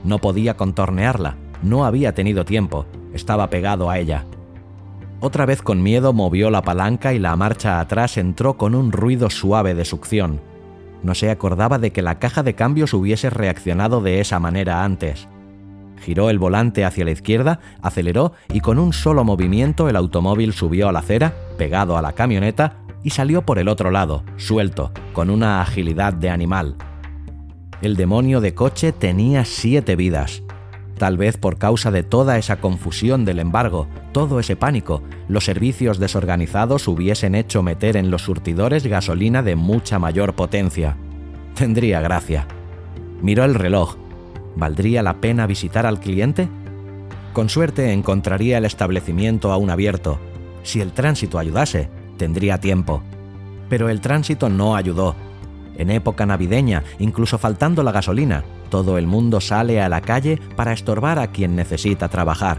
No 0.05 0.21
podía 0.21 0.57
contornearla, 0.57 1.35
no 1.61 1.85
había 1.85 2.15
tenido 2.15 2.45
tiempo, 2.45 2.87
estaba 3.15 3.51
pegado 3.51 3.91
a 3.91 3.99
ella. 3.99 4.27
Otra 5.21 5.47
vez 5.47 5.63
con 5.63 5.83
miedo 5.83 6.13
movió 6.13 6.51
la 6.51 6.63
palanca 6.63 7.15
y 7.15 7.19
la 7.19 7.35
marcha 7.37 7.81
atrás 7.81 8.19
entró 8.19 8.59
con 8.59 8.75
un 8.75 8.93
ruido 8.93 9.31
suave 9.31 9.75
de 9.75 9.85
succión. 9.85 10.41
No 11.03 11.15
se 11.15 11.31
acordaba 11.31 11.79
de 11.79 11.91
que 11.91 12.03
la 12.03 12.19
caja 12.19 12.43
de 12.43 12.55
cambios 12.55 12.93
hubiese 12.93 13.31
reaccionado 13.31 14.01
de 14.01 14.21
esa 14.21 14.39
manera 14.39 14.85
antes. 14.85 15.29
Giró 16.01 16.29
el 16.29 16.39
volante 16.39 16.85
hacia 16.85 17.07
la 17.07 17.13
izquierda, 17.13 17.61
aceleró 17.81 18.33
y 18.53 18.61
con 18.61 18.79
un 18.79 18.93
solo 18.93 19.25
movimiento 19.25 19.89
el 19.89 19.97
automóvil 19.97 20.53
subió 20.53 20.89
a 20.89 20.93
la 20.93 20.99
acera, 20.99 21.35
pegado 21.57 21.97
a 21.97 22.03
la 22.03 22.13
camioneta, 22.13 22.77
y 23.03 23.11
salió 23.11 23.43
por 23.43 23.59
el 23.59 23.69
otro 23.69 23.91
lado, 23.91 24.25
suelto, 24.37 24.93
con 25.13 25.31
una 25.31 25.63
agilidad 25.63 26.13
de 26.13 26.29
animal. 26.29 26.77
El 27.81 27.97
demonio 27.97 28.41
de 28.41 28.55
coche 28.55 28.93
tenía 28.93 29.45
siete 29.45 29.97
vidas. 29.97 30.43
Tal 30.99 31.17
vez 31.19 31.37
por 31.37 31.59
causa 31.59 31.91
de 31.91 32.03
toda 32.03 32.39
esa 32.39 32.57
confusión 32.57 33.25
del 33.25 33.39
embargo, 33.39 33.87
todo 34.13 34.41
ese 34.41 34.57
pánico, 34.57 35.03
los 35.29 35.45
servicios 35.45 35.99
desorganizados 35.99 36.89
hubiesen 36.89 37.35
hecho 37.35 37.63
meter 37.63 37.97
en 37.97 38.11
los 38.11 38.23
surtidores 38.23 38.87
gasolina 38.87 39.43
de 39.43 39.57
mucha 39.57 39.99
mayor 39.99 40.35
potencia. 40.35 40.97
Tendría 41.55 42.01
gracia. 42.01 42.47
Miró 43.21 43.45
el 43.45 43.55
reloj, 43.55 43.97
¿Valdría 44.57 45.03
la 45.03 45.21
pena 45.21 45.47
visitar 45.47 45.85
al 45.85 46.01
cliente? 46.01 46.49
Con 47.35 47.51
suerte 47.51 47.93
encontraría 47.93 48.57
el 48.57 48.65
establecimiento 48.65 49.53
aún 49.53 49.69
abierto. 49.69 50.19
Si 50.63 50.81
el 50.81 50.93
tránsito 50.93 51.39
ayudase, 51.39 51.91
tendría 52.17 52.59
tiempo. 52.59 53.03
Pero 53.69 53.91
el 53.91 54.01
tránsito 54.01 54.49
no 54.49 54.75
ayudó. 54.75 55.15
En 55.77 55.91
época 55.91 56.25
navideña, 56.25 56.85
incluso 56.99 57.37
faltando 57.37 57.83
la 57.83 57.93
gasolina, 57.93 58.45
todo 58.69 58.99
el 58.99 59.07
mundo 59.07 59.41
sale 59.41 59.81
a 59.81 59.89
la 59.89 60.01
calle 60.01 60.41
para 60.57 60.73
estorbar 60.73 61.19
a 61.19 61.29
quien 61.29 61.57
necesita 61.57 62.09
trabajar. 62.09 62.59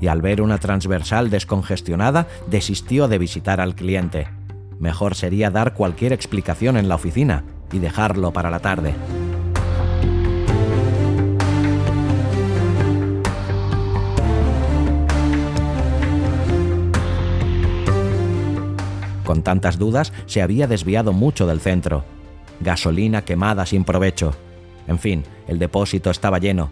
Y 0.00 0.08
al 0.08 0.22
ver 0.22 0.42
una 0.42 0.58
transversal 0.58 1.30
descongestionada, 1.30 2.26
desistió 2.48 3.08
de 3.08 3.18
visitar 3.18 3.60
al 3.60 3.74
cliente. 3.74 4.28
Mejor 4.78 5.14
sería 5.14 5.50
dar 5.50 5.74
cualquier 5.74 6.12
explicación 6.12 6.76
en 6.76 6.88
la 6.88 6.96
oficina 6.96 7.44
y 7.72 7.78
dejarlo 7.78 8.32
para 8.32 8.50
la 8.50 8.60
tarde. 8.60 8.94
Con 19.24 19.42
tantas 19.42 19.76
dudas, 19.76 20.12
se 20.26 20.40
había 20.40 20.68
desviado 20.68 21.12
mucho 21.12 21.48
del 21.48 21.60
centro. 21.60 22.04
Gasolina 22.60 23.22
quemada 23.22 23.66
sin 23.66 23.82
provecho. 23.82 24.36
En 24.86 24.98
fin, 24.98 25.24
el 25.46 25.58
depósito 25.58 26.10
estaba 26.10 26.38
lleno. 26.38 26.70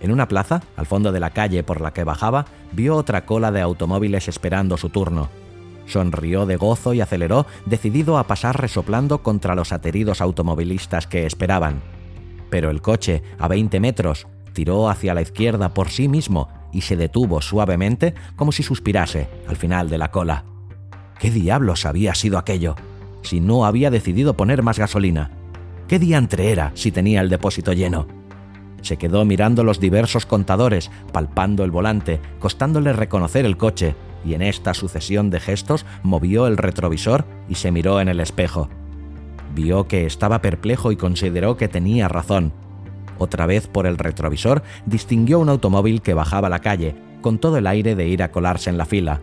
En 0.00 0.10
una 0.10 0.28
plaza, 0.28 0.62
al 0.76 0.86
fondo 0.86 1.12
de 1.12 1.20
la 1.20 1.30
calle 1.30 1.62
por 1.62 1.80
la 1.80 1.92
que 1.92 2.04
bajaba, 2.04 2.46
vio 2.72 2.96
otra 2.96 3.24
cola 3.24 3.50
de 3.50 3.60
automóviles 3.60 4.28
esperando 4.28 4.76
su 4.76 4.90
turno. 4.90 5.28
Sonrió 5.86 6.46
de 6.46 6.56
gozo 6.56 6.92
y 6.92 7.00
aceleró, 7.00 7.46
decidido 7.64 8.18
a 8.18 8.26
pasar 8.26 8.60
resoplando 8.60 9.22
contra 9.22 9.54
los 9.54 9.72
ateridos 9.72 10.20
automovilistas 10.20 11.06
que 11.06 11.26
esperaban. 11.26 11.80
Pero 12.50 12.70
el 12.70 12.82
coche, 12.82 13.22
a 13.38 13.48
20 13.48 13.80
metros, 13.80 14.26
tiró 14.52 14.88
hacia 14.88 15.14
la 15.14 15.22
izquierda 15.22 15.74
por 15.74 15.88
sí 15.88 16.08
mismo 16.08 16.48
y 16.72 16.82
se 16.82 16.96
detuvo 16.96 17.40
suavemente 17.40 18.14
como 18.34 18.52
si 18.52 18.62
suspirase 18.62 19.28
al 19.48 19.56
final 19.56 19.88
de 19.88 19.98
la 19.98 20.10
cola. 20.10 20.44
¿Qué 21.18 21.30
diablos 21.30 21.86
había 21.86 22.14
sido 22.14 22.36
aquello? 22.36 22.74
Si 23.22 23.40
no 23.40 23.64
había 23.64 23.90
decidido 23.90 24.36
poner 24.36 24.62
más 24.62 24.78
gasolina. 24.78 25.30
¿Qué 25.88 26.00
diantre 26.00 26.50
era 26.50 26.72
si 26.74 26.90
tenía 26.90 27.20
el 27.20 27.28
depósito 27.28 27.72
lleno? 27.72 28.08
Se 28.82 28.96
quedó 28.96 29.24
mirando 29.24 29.62
los 29.62 29.78
diversos 29.78 30.26
contadores, 30.26 30.90
palpando 31.12 31.62
el 31.62 31.70
volante, 31.70 32.20
costándole 32.40 32.92
reconocer 32.92 33.44
el 33.44 33.56
coche, 33.56 33.94
y 34.24 34.34
en 34.34 34.42
esta 34.42 34.74
sucesión 34.74 35.30
de 35.30 35.38
gestos 35.38 35.86
movió 36.02 36.48
el 36.48 36.56
retrovisor 36.56 37.24
y 37.48 37.54
se 37.54 37.70
miró 37.70 38.00
en 38.00 38.08
el 38.08 38.18
espejo. 38.18 38.68
Vio 39.54 39.86
que 39.86 40.06
estaba 40.06 40.42
perplejo 40.42 40.90
y 40.90 40.96
consideró 40.96 41.56
que 41.56 41.68
tenía 41.68 42.08
razón. 42.08 42.52
Otra 43.18 43.46
vez 43.46 43.68
por 43.68 43.86
el 43.86 43.96
retrovisor 43.96 44.64
distinguió 44.86 45.38
un 45.38 45.48
automóvil 45.48 46.02
que 46.02 46.14
bajaba 46.14 46.48
la 46.48 46.58
calle, 46.58 46.96
con 47.20 47.38
todo 47.38 47.58
el 47.58 47.66
aire 47.68 47.94
de 47.94 48.08
ir 48.08 48.24
a 48.24 48.32
colarse 48.32 48.70
en 48.70 48.78
la 48.78 48.86
fila 48.86 49.20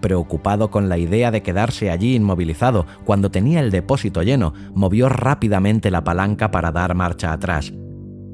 preocupado 0.00 0.70
con 0.70 0.88
la 0.88 0.98
idea 0.98 1.30
de 1.30 1.42
quedarse 1.42 1.90
allí 1.90 2.14
inmovilizado 2.14 2.86
cuando 3.04 3.30
tenía 3.30 3.60
el 3.60 3.70
depósito 3.70 4.22
lleno, 4.22 4.54
movió 4.74 5.08
rápidamente 5.08 5.90
la 5.90 6.04
palanca 6.04 6.50
para 6.50 6.72
dar 6.72 6.94
marcha 6.94 7.32
atrás. 7.32 7.72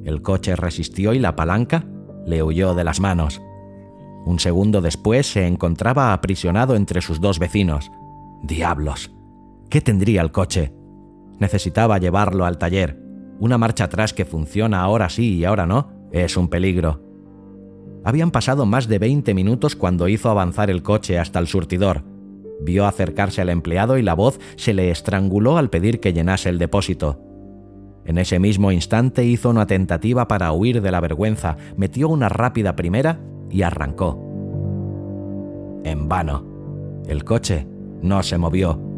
El 0.04 0.22
coche 0.22 0.56
resistió 0.56 1.12
y 1.14 1.18
la 1.18 1.36
palanca 1.36 1.84
le 2.26 2.42
huyó 2.42 2.74
de 2.74 2.84
las 2.84 3.00
manos. 3.00 3.40
Un 4.24 4.38
segundo 4.38 4.80
después 4.80 5.26
se 5.26 5.46
encontraba 5.46 6.12
aprisionado 6.12 6.76
entre 6.76 7.00
sus 7.00 7.20
dos 7.20 7.38
vecinos. 7.38 7.90
¡Diablos! 8.42 9.12
¿Qué 9.68 9.80
tendría 9.80 10.22
el 10.22 10.30
coche? 10.30 10.72
Necesitaba 11.38 11.98
llevarlo 11.98 12.44
al 12.44 12.58
taller. 12.58 13.00
Una 13.40 13.58
marcha 13.58 13.84
atrás 13.84 14.12
que 14.12 14.24
funciona 14.24 14.80
ahora 14.80 15.08
sí 15.08 15.36
y 15.36 15.44
ahora 15.44 15.66
no 15.66 16.08
es 16.12 16.36
un 16.36 16.48
peligro. 16.48 17.11
Habían 18.04 18.30
pasado 18.30 18.66
más 18.66 18.88
de 18.88 18.98
20 18.98 19.34
minutos 19.34 19.76
cuando 19.76 20.08
hizo 20.08 20.30
avanzar 20.30 20.70
el 20.70 20.82
coche 20.82 21.18
hasta 21.18 21.38
el 21.38 21.46
surtidor. 21.46 22.02
Vio 22.60 22.86
acercarse 22.86 23.40
al 23.40 23.48
empleado 23.48 23.98
y 23.98 24.02
la 24.02 24.14
voz 24.14 24.38
se 24.56 24.72
le 24.74 24.90
estranguló 24.90 25.58
al 25.58 25.70
pedir 25.70 26.00
que 26.00 26.12
llenase 26.12 26.48
el 26.48 26.58
depósito. 26.58 27.20
En 28.04 28.18
ese 28.18 28.38
mismo 28.38 28.72
instante 28.72 29.24
hizo 29.24 29.50
una 29.50 29.66
tentativa 29.66 30.26
para 30.26 30.52
huir 30.52 30.82
de 30.82 30.90
la 30.90 31.00
vergüenza, 31.00 31.56
metió 31.76 32.08
una 32.08 32.28
rápida 32.28 32.74
primera 32.74 33.20
y 33.50 33.62
arrancó. 33.62 34.20
En 35.84 36.08
vano. 36.08 36.44
El 37.06 37.24
coche 37.24 37.66
no 38.00 38.22
se 38.22 38.38
movió. 38.38 38.91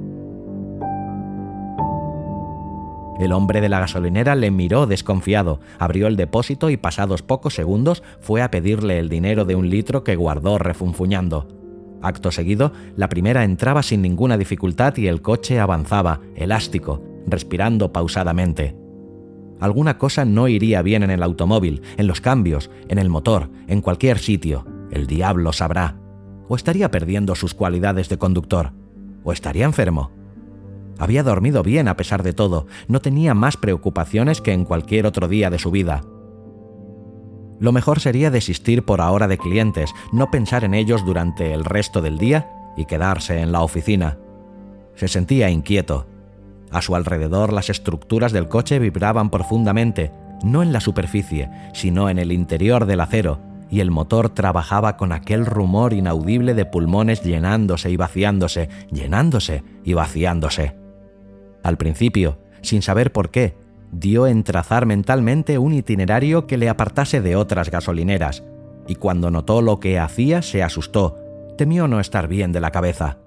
El 3.19 3.33
hombre 3.33 3.61
de 3.61 3.69
la 3.69 3.81
gasolinera 3.81 4.35
le 4.35 4.51
miró 4.51 4.87
desconfiado, 4.87 5.61
abrió 5.79 6.09
el 6.09 6.17
depósito 6.17 6.71
y 6.71 6.77
pasados 6.77 7.23
pocos 7.23 7.55
segundos 7.55 8.03
fue 8.21 8.43
a 8.43 8.51
pedirle 8.51 8.99
el 8.99 9.09
dinero 9.09 9.45
de 9.45 9.55
un 9.55 9.71
litro 9.71 10.03
que 10.03 10.17
guardó 10.17 10.59
refunfuñando. 10.59 11.49
Acto 12.03 12.33
seguido, 12.33 12.73
la 12.97 13.09
primera 13.09 13.45
entraba 13.45 13.83
sin 13.83 14.03
ninguna 14.03 14.37
dificultad 14.37 14.97
y 14.97 15.07
el 15.07 15.23
coche 15.23 15.61
avanzaba, 15.61 16.21
elástico, 16.35 17.03
respirando 17.27 17.93
pausadamente. 17.93 18.77
Alguna 19.61 19.97
cosa 19.97 20.25
no 20.25 20.49
iría 20.49 20.83
bien 20.83 21.03
en 21.03 21.11
el 21.11 21.23
automóvil, 21.23 21.83
en 21.97 22.07
los 22.07 22.21
cambios, 22.21 22.71
en 22.89 22.99
el 22.99 23.09
motor, 23.09 23.49
en 23.69 23.81
cualquier 23.81 24.19
sitio. 24.19 24.67
El 24.91 25.07
diablo 25.07 25.53
sabrá. 25.53 25.97
O 26.49 26.57
estaría 26.57 26.91
perdiendo 26.91 27.35
sus 27.35 27.55
cualidades 27.55 28.09
de 28.09 28.19
conductor. 28.19 28.73
O 29.23 29.33
estaría 29.33 29.65
enfermo. 29.65 30.11
Había 30.99 31.23
dormido 31.23 31.63
bien 31.63 31.89
a 31.89 31.97
pesar 31.97 32.23
de 32.23 32.33
todo, 32.33 32.67
no 32.89 33.01
tenía 33.01 33.35
más 33.35 33.57
preocupaciones 33.57 34.41
que 34.41 34.53
en 34.53 34.65
cualquier 34.65 35.07
otro 35.07 35.29
día 35.29 35.51
de 35.51 35.59
su 35.59 35.71
vida. 35.71 36.03
Lo 37.61 37.73
mejor 37.73 38.01
sería 38.01 38.31
desistir 38.31 38.85
por 38.85 39.01
ahora 39.01 39.29
de 39.29 39.39
clientes, 39.39 39.93
no 40.13 40.31
pensar 40.31 40.65
en 40.65 40.75
ellos 40.75 41.05
durante 41.05 41.53
el 41.53 41.65
resto 41.65 42.03
del 42.03 42.19
día 42.19 42.51
y 42.77 42.85
quedarse 42.85 43.41
en 43.41 43.53
la 43.53 43.63
oficina. 43.63 44.19
Se 44.95 45.09
sentía 45.09 45.51
inquieto. 45.51 46.07
A 46.71 46.83
su 46.83 46.97
alrededor 46.97 47.53
las 47.53 47.71
estructuras 47.71 48.33
del 48.33 48.49
coche 48.49 48.79
vibraban 48.79 49.31
profundamente, 49.31 50.13
no 50.43 50.63
en 50.63 50.73
la 50.73 50.81
superficie, 50.81 51.51
sino 51.73 52.11
en 52.11 52.19
el 52.19 52.33
interior 52.33 52.87
del 52.87 53.01
acero, 53.01 53.41
y 53.71 53.81
el 53.81 53.91
motor 53.91 54.29
trabajaba 54.29 54.97
con 54.97 55.13
aquel 55.13 55.47
rumor 55.47 55.93
inaudible 55.93 56.55
de 56.55 56.67
pulmones 56.67 57.23
llenándose 57.23 57.91
y 57.91 57.97
vaciándose, 57.97 58.69
llenándose 58.91 59.63
y 59.85 59.95
vaciándose. 59.95 60.84
Al 61.65 61.79
principio, 61.79 62.39
sin 62.63 62.83
saber 62.83 63.11
por 63.11 63.31
qué, 63.31 63.57
dio 63.91 64.27
en 64.27 64.45
trazar 64.45 64.87
mentalmente 64.87 65.59
un 65.59 65.73
itinerario 65.73 66.47
que 66.47 66.59
le 66.59 66.69
apartase 66.69 67.21
de 67.23 67.37
otras 67.37 67.71
gasolineras, 67.71 68.45
y 68.87 68.97
cuando 68.97 69.31
notó 69.31 69.63
lo 69.63 69.81
que 69.81 69.99
hacía 69.99 70.43
se 70.43 70.63
asustó, 70.63 71.19
temió 71.57 71.89
no 71.89 72.01
estar 72.01 72.29
bien 72.29 72.53
de 72.53 72.61
la 72.61 72.71
cabeza. 72.71 73.19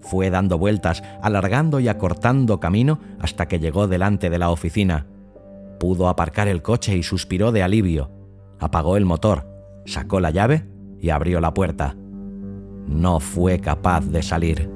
Fue 0.00 0.30
dando 0.30 0.58
vueltas, 0.58 1.02
alargando 1.20 1.80
y 1.80 1.88
acortando 1.88 2.60
camino 2.60 3.00
hasta 3.18 3.48
que 3.48 3.58
llegó 3.58 3.88
delante 3.88 4.30
de 4.30 4.38
la 4.38 4.50
oficina. 4.50 5.06
Pudo 5.80 6.08
aparcar 6.08 6.46
el 6.46 6.62
coche 6.62 6.96
y 6.96 7.02
suspiró 7.02 7.50
de 7.50 7.64
alivio. 7.64 8.12
Apagó 8.60 8.96
el 8.96 9.04
motor, 9.04 9.48
sacó 9.86 10.20
la 10.20 10.30
llave 10.30 10.68
y 11.00 11.10
abrió 11.10 11.40
la 11.40 11.52
puerta. 11.52 11.96
No 12.86 13.18
fue 13.18 13.58
capaz 13.58 14.06
de 14.06 14.22
salir. 14.22 14.70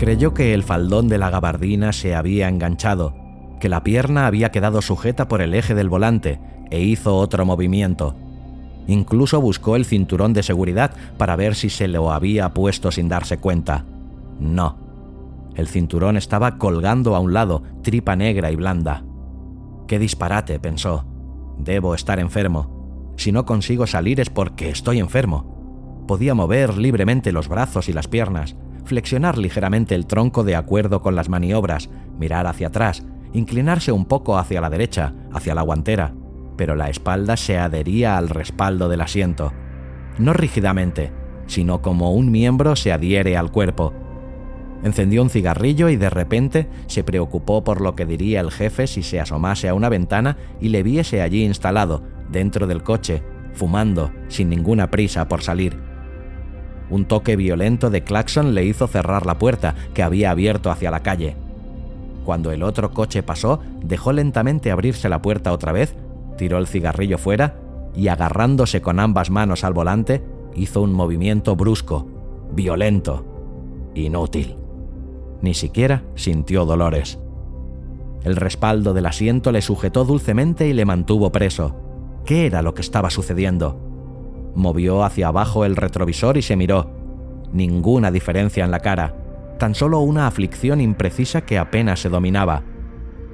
Creyó 0.00 0.32
que 0.32 0.54
el 0.54 0.62
faldón 0.62 1.08
de 1.08 1.18
la 1.18 1.28
gabardina 1.28 1.92
se 1.92 2.14
había 2.14 2.48
enganchado, 2.48 3.14
que 3.60 3.68
la 3.68 3.84
pierna 3.84 4.26
había 4.26 4.50
quedado 4.50 4.80
sujeta 4.80 5.28
por 5.28 5.42
el 5.42 5.52
eje 5.52 5.74
del 5.74 5.90
volante, 5.90 6.40
e 6.70 6.80
hizo 6.80 7.18
otro 7.18 7.44
movimiento. 7.44 8.16
Incluso 8.86 9.42
buscó 9.42 9.76
el 9.76 9.84
cinturón 9.84 10.32
de 10.32 10.42
seguridad 10.42 10.92
para 11.18 11.36
ver 11.36 11.54
si 11.54 11.68
se 11.68 11.86
lo 11.86 12.12
había 12.12 12.54
puesto 12.54 12.90
sin 12.90 13.10
darse 13.10 13.36
cuenta. 13.36 13.84
No. 14.38 14.78
El 15.54 15.68
cinturón 15.68 16.16
estaba 16.16 16.56
colgando 16.56 17.14
a 17.14 17.20
un 17.20 17.34
lado, 17.34 17.62
tripa 17.82 18.16
negra 18.16 18.50
y 18.50 18.56
blanda. 18.56 19.04
Qué 19.86 19.98
disparate, 19.98 20.58
pensó. 20.58 21.04
Debo 21.58 21.94
estar 21.94 22.18
enfermo. 22.20 23.12
Si 23.18 23.32
no 23.32 23.44
consigo 23.44 23.86
salir 23.86 24.18
es 24.18 24.30
porque 24.30 24.70
estoy 24.70 24.98
enfermo. 24.98 26.04
Podía 26.08 26.32
mover 26.32 26.78
libremente 26.78 27.32
los 27.32 27.48
brazos 27.48 27.90
y 27.90 27.92
las 27.92 28.08
piernas, 28.08 28.56
flexionar 28.84 29.38
ligeramente 29.38 29.94
el 29.94 30.06
tronco 30.06 30.44
de 30.44 30.56
acuerdo 30.56 31.00
con 31.00 31.14
las 31.14 31.28
maniobras, 31.28 31.90
mirar 32.18 32.46
hacia 32.46 32.68
atrás, 32.68 33.04
inclinarse 33.32 33.92
un 33.92 34.06
poco 34.06 34.38
hacia 34.38 34.60
la 34.60 34.70
derecha, 34.70 35.14
hacia 35.32 35.54
la 35.54 35.62
guantera, 35.62 36.14
pero 36.56 36.76
la 36.76 36.90
espalda 36.90 37.36
se 37.36 37.58
adhería 37.58 38.18
al 38.18 38.28
respaldo 38.28 38.88
del 38.88 39.00
asiento. 39.00 39.52
No 40.18 40.32
rígidamente, 40.32 41.12
sino 41.46 41.82
como 41.82 42.12
un 42.12 42.30
miembro 42.30 42.76
se 42.76 42.92
adhiere 42.92 43.36
al 43.36 43.50
cuerpo. 43.50 43.92
Encendió 44.82 45.22
un 45.22 45.30
cigarrillo 45.30 45.88
y 45.88 45.96
de 45.96 46.10
repente 46.10 46.68
se 46.86 47.04
preocupó 47.04 47.64
por 47.64 47.80
lo 47.80 47.94
que 47.94 48.06
diría 48.06 48.40
el 48.40 48.50
jefe 48.50 48.86
si 48.86 49.02
se 49.02 49.20
asomase 49.20 49.68
a 49.68 49.74
una 49.74 49.88
ventana 49.88 50.36
y 50.60 50.68
le 50.68 50.82
viese 50.82 51.22
allí 51.22 51.44
instalado, 51.44 52.02
dentro 52.30 52.66
del 52.66 52.82
coche, 52.82 53.22
fumando, 53.52 54.10
sin 54.28 54.48
ninguna 54.48 54.90
prisa 54.90 55.28
por 55.28 55.42
salir. 55.42 55.89
Un 56.90 57.04
toque 57.04 57.36
violento 57.36 57.88
de 57.88 58.02
claxon 58.02 58.54
le 58.54 58.64
hizo 58.64 58.88
cerrar 58.88 59.24
la 59.24 59.38
puerta, 59.38 59.74
que 59.94 60.02
había 60.02 60.30
abierto 60.32 60.70
hacia 60.70 60.90
la 60.90 61.00
calle. 61.00 61.36
Cuando 62.24 62.50
el 62.50 62.62
otro 62.62 62.92
coche 62.92 63.22
pasó, 63.22 63.60
dejó 63.82 64.12
lentamente 64.12 64.70
abrirse 64.70 65.08
la 65.08 65.22
puerta 65.22 65.52
otra 65.52 65.72
vez, 65.72 65.94
tiró 66.36 66.58
el 66.58 66.66
cigarrillo 66.66 67.16
fuera 67.16 67.56
y 67.94 68.08
agarrándose 68.08 68.80
con 68.82 69.00
ambas 69.00 69.30
manos 69.30 69.64
al 69.64 69.72
volante, 69.72 70.22
hizo 70.54 70.82
un 70.82 70.92
movimiento 70.92 71.56
brusco, 71.56 72.06
violento, 72.52 73.24
inútil. 73.94 74.56
Ni 75.42 75.54
siquiera 75.54 76.02
sintió 76.14 76.66
dolores. 76.66 77.18
El 78.22 78.36
respaldo 78.36 78.92
del 78.92 79.06
asiento 79.06 79.50
le 79.50 79.62
sujetó 79.62 80.04
dulcemente 80.04 80.68
y 80.68 80.72
le 80.72 80.84
mantuvo 80.84 81.32
preso. 81.32 81.74
¿Qué 82.26 82.46
era 82.46 82.62
lo 82.62 82.74
que 82.74 82.82
estaba 82.82 83.10
sucediendo? 83.10 83.89
Movió 84.54 85.04
hacia 85.04 85.28
abajo 85.28 85.64
el 85.64 85.76
retrovisor 85.76 86.36
y 86.36 86.42
se 86.42 86.56
miró. 86.56 86.90
Ninguna 87.52 88.10
diferencia 88.10 88.64
en 88.64 88.70
la 88.70 88.80
cara, 88.80 89.14
tan 89.58 89.74
solo 89.74 90.00
una 90.00 90.26
aflicción 90.26 90.80
imprecisa 90.80 91.42
que 91.42 91.58
apenas 91.58 92.00
se 92.00 92.08
dominaba. 92.08 92.62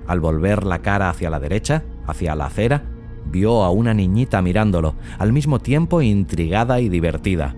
Al 0.06 0.20
volver 0.20 0.64
la 0.64 0.80
cara 0.80 1.10
hacia 1.10 1.30
la 1.30 1.40
derecha, 1.40 1.84
hacia 2.06 2.34
la 2.34 2.46
acera, 2.46 2.84
vio 3.26 3.64
a 3.64 3.70
una 3.70 3.94
niñita 3.94 4.40
mirándolo, 4.42 4.94
al 5.18 5.32
mismo 5.32 5.58
tiempo 5.58 6.02
intrigada 6.02 6.80
y 6.80 6.88
divertida. 6.88 7.54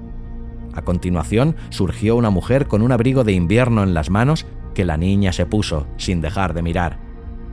A 0.75 0.83
continuación 0.83 1.57
surgió 1.71 2.17
una 2.17 2.31
mujer 2.31 2.67
con 2.67 2.83
un 2.83 2.93
abrigo 2.93 3.25
de 3.25 3.33
invierno 3.33 3.83
en 3.83 3.95
las 3.95 4.11
manos 4.11 4.47
que 4.75 4.85
la 4.85 4.97
niña 4.97 5.33
se 5.33 5.47
puso, 5.47 5.87
sin 5.97 6.21
dejar 6.21 6.55
de 6.55 6.63
mirar, 6.63 7.01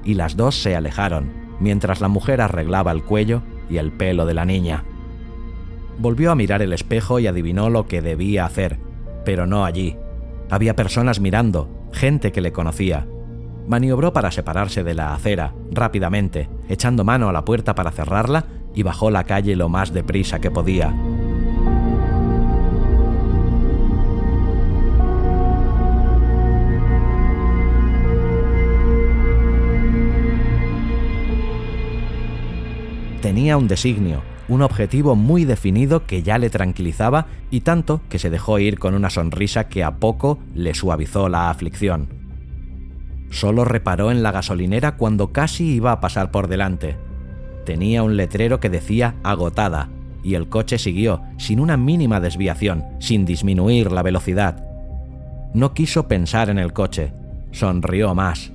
y 0.03 0.13
las 0.13 0.37
dos 0.37 0.61
se 0.61 0.75
alejaron, 0.75 1.31
mientras 1.59 2.01
la 2.01 2.07
mujer 2.07 2.41
arreglaba 2.41 2.91
el 2.91 3.03
cuello 3.03 3.41
y 3.69 3.77
el 3.77 3.91
pelo 3.91 4.25
de 4.25 4.33
la 4.33 4.45
niña. 4.45 4.83
Volvió 5.97 6.31
a 6.31 6.35
mirar 6.35 6.61
el 6.61 6.73
espejo 6.73 7.19
y 7.19 7.27
adivinó 7.27 7.69
lo 7.69 7.87
que 7.87 8.01
debía 8.01 8.45
hacer, 8.45 8.79
pero 9.23 9.47
no 9.47 9.63
allí. 9.65 9.97
Había 10.49 10.75
personas 10.75 11.19
mirando, 11.19 11.69
gente 11.93 12.31
que 12.31 12.41
le 12.41 12.51
conocía. 12.51 13.07
Maniobró 13.67 14.13
para 14.13 14.29
separarse 14.29 14.83
de 14.83 14.93
la 14.93 15.13
acera, 15.13 15.53
rápidamente, 15.71 16.49
echando 16.69 17.03
mano 17.03 17.29
a 17.29 17.33
la 17.33 17.45
puerta 17.45 17.73
para 17.75 17.91
cerrarla 17.91 18.45
y 18.75 18.83
bajó 18.83 19.09
la 19.09 19.23
calle 19.23 19.55
lo 19.55 19.69
más 19.69 19.93
deprisa 19.93 20.39
que 20.39 20.51
podía. 20.51 20.93
Tenía 33.21 33.57
un 33.57 33.67
designio, 33.67 34.21
un 34.47 34.61
objetivo 34.61 35.15
muy 35.15 35.45
definido 35.45 36.05
que 36.05 36.23
ya 36.23 36.37
le 36.37 36.49
tranquilizaba 36.49 37.27
y 37.49 37.61
tanto 37.61 38.01
que 38.09 38.19
se 38.19 38.29
dejó 38.29 38.59
ir 38.59 38.79
con 38.79 38.93
una 38.93 39.09
sonrisa 39.09 39.67
que 39.67 39.83
a 39.83 39.95
poco 39.95 40.39
le 40.53 40.73
suavizó 40.73 41.29
la 41.29 41.49
aflicción. 41.49 42.07
Solo 43.31 43.65
reparó 43.65 44.11
en 44.11 44.23
la 44.23 44.31
gasolinera 44.31 44.97
cuando 44.97 45.31
casi 45.31 45.75
iba 45.75 45.91
a 45.91 45.99
pasar 45.99 46.31
por 46.31 46.47
delante. 46.47 46.95
Tenía 47.65 48.03
un 48.03 48.17
letrero 48.17 48.59
que 48.59 48.69
decía 48.69 49.15
agotada, 49.23 49.89
y 50.23 50.35
el 50.35 50.47
coche 50.47 50.77
siguió, 50.77 51.21
sin 51.37 51.59
una 51.59 51.77
mínima 51.77 52.19
desviación, 52.19 52.83
sin 52.99 53.25
disminuir 53.25 53.91
la 53.91 54.03
velocidad. 54.03 54.63
No 55.53 55.73
quiso 55.73 56.07
pensar 56.07 56.49
en 56.49 56.59
el 56.59 56.73
coche, 56.73 57.13
sonrió 57.51 58.13
más. 58.15 58.51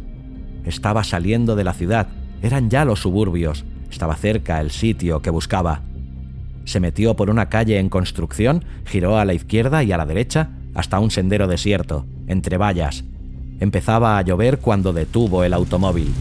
Estaba 0.64 1.04
saliendo 1.04 1.56
de 1.56 1.64
la 1.64 1.72
ciudad, 1.72 2.08
eran 2.42 2.70
ya 2.70 2.84
los 2.84 3.00
suburbios, 3.00 3.64
estaba 3.90 4.16
cerca 4.16 4.60
el 4.60 4.70
sitio 4.70 5.20
que 5.20 5.30
buscaba. 5.30 5.82
Se 6.64 6.80
metió 6.80 7.16
por 7.16 7.30
una 7.30 7.48
calle 7.48 7.78
en 7.78 7.88
construcción, 7.88 8.64
giró 8.84 9.18
a 9.18 9.24
la 9.24 9.34
izquierda 9.34 9.82
y 9.82 9.92
a 9.92 9.96
la 9.96 10.06
derecha 10.06 10.50
hasta 10.74 11.00
un 11.00 11.10
sendero 11.10 11.48
desierto, 11.48 12.06
entre 12.26 12.56
vallas. 12.56 13.04
Empezaba 13.58 14.16
a 14.16 14.22
llover 14.22 14.58
cuando 14.58 14.92
detuvo 14.92 15.44
el 15.44 15.52
automóvil. 15.52 16.12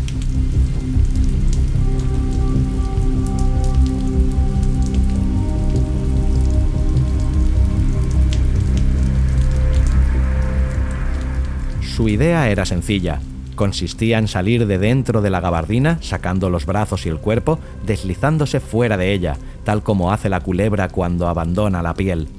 Su 12.00 12.08
idea 12.08 12.50
era 12.50 12.66
sencilla, 12.66 13.20
Consistía 13.60 14.20
en 14.20 14.30
salir 14.30 14.68
de 14.68 14.78
dentro 14.78 15.22
de 15.22 15.30
la 15.30 15.42
gabardina, 15.42 15.98
sacando 16.00 16.50
los 16.50 16.66
brazos 16.66 17.06
y 17.06 17.10
el 17.10 17.18
cuerpo, 17.18 17.60
deslizándose 17.86 18.62
fuera 18.62 18.96
de 18.96 19.12
ella, 19.12 19.36
tal 19.66 19.84
como 19.84 20.14
hace 20.14 20.30
la 20.30 20.40
culebra 20.40 20.88
cuando 20.88 21.28
abandona 21.28 21.84
la 21.84 21.94
piel. 21.94 22.30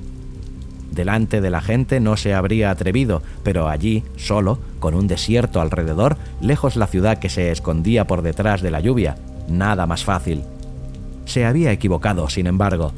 Delante 0.90 1.42
de 1.42 1.50
la 1.50 1.60
gente 1.60 2.00
no 2.00 2.16
se 2.16 2.32
habría 2.32 2.70
atrevido, 2.70 3.20
pero 3.42 3.68
allí, 3.68 4.02
solo, 4.16 4.60
con 4.78 4.94
un 4.94 5.08
desierto 5.08 5.60
alrededor, 5.60 6.16
lejos 6.40 6.76
la 6.76 6.86
ciudad 6.86 7.18
que 7.18 7.28
se 7.28 7.50
escondía 7.50 8.06
por 8.06 8.22
detrás 8.22 8.62
de 8.62 8.70
la 8.70 8.80
lluvia, 8.80 9.18
nada 9.46 9.84
más 9.84 10.04
fácil. 10.04 10.42
Se 11.26 11.44
había 11.44 11.70
equivocado, 11.70 12.30
sin 12.30 12.46
embargo. 12.46 12.92